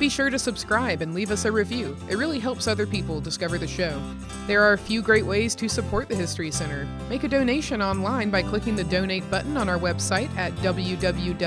Be 0.00 0.08
sure 0.08 0.30
to 0.30 0.38
subscribe 0.38 1.00
and 1.00 1.14
leave 1.14 1.30
us 1.30 1.44
a 1.44 1.52
review. 1.52 1.96
It 2.08 2.16
really 2.16 2.40
helps 2.40 2.66
other 2.66 2.86
people 2.86 3.20
discover 3.20 3.56
the 3.56 3.68
show. 3.68 4.02
There 4.48 4.62
are 4.62 4.72
a 4.72 4.78
few 4.78 5.00
great 5.00 5.24
ways 5.24 5.54
to 5.56 5.68
support 5.68 6.08
the 6.08 6.16
History 6.16 6.50
Center. 6.50 6.88
Make 7.08 7.22
a 7.22 7.28
donation 7.28 7.80
online 7.80 8.30
by 8.30 8.42
clicking 8.42 8.74
the 8.74 8.82
donate 8.82 9.30
button 9.30 9.56
on 9.56 9.68
our 9.68 9.78
website 9.78 10.34
at 10.36 10.52
www.negahc.org. 10.56 11.40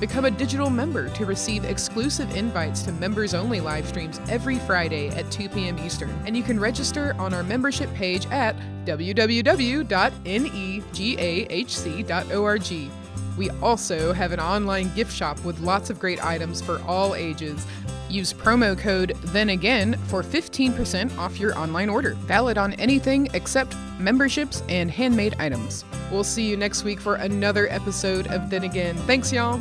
Become 0.00 0.24
a 0.24 0.30
digital 0.30 0.70
member 0.70 1.08
to 1.10 1.24
receive 1.24 1.64
exclusive 1.64 2.34
invites 2.36 2.82
to 2.82 2.92
members 2.92 3.32
only 3.32 3.60
live 3.60 3.86
streams 3.86 4.20
every 4.28 4.58
Friday 4.60 5.08
at 5.10 5.30
2 5.30 5.48
p.m. 5.48 5.78
Eastern. 5.78 6.10
And 6.26 6.36
you 6.36 6.42
can 6.42 6.58
register 6.58 7.14
on 7.18 7.32
our 7.32 7.42
membership 7.42 7.92
page 7.94 8.26
at 8.26 8.56
www.negahc.org. 8.84 9.84
We 13.36 13.50
also 13.50 14.12
have 14.12 14.32
an 14.32 14.40
online 14.40 14.94
gift 14.94 15.12
shop 15.12 15.42
with 15.44 15.60
lots 15.60 15.90
of 15.90 15.98
great 15.98 16.24
items 16.24 16.60
for 16.60 16.80
all 16.82 17.14
ages. 17.14 17.66
Use 18.08 18.32
promo 18.32 18.78
code 18.78 19.16
Then 19.24 19.50
Again 19.50 19.94
for 20.06 20.22
15% 20.22 21.18
off 21.18 21.40
your 21.40 21.58
online 21.58 21.88
order. 21.88 22.14
Valid 22.14 22.58
on 22.58 22.74
anything 22.74 23.28
except 23.34 23.74
memberships 23.98 24.62
and 24.68 24.90
handmade 24.90 25.34
items. 25.38 25.84
We'll 26.10 26.22
see 26.24 26.48
you 26.48 26.56
next 26.56 26.84
week 26.84 27.00
for 27.00 27.16
another 27.16 27.68
episode 27.70 28.28
of 28.28 28.50
Then 28.50 28.64
Again. 28.64 28.96
Thanks, 28.98 29.32
y'all. 29.32 29.60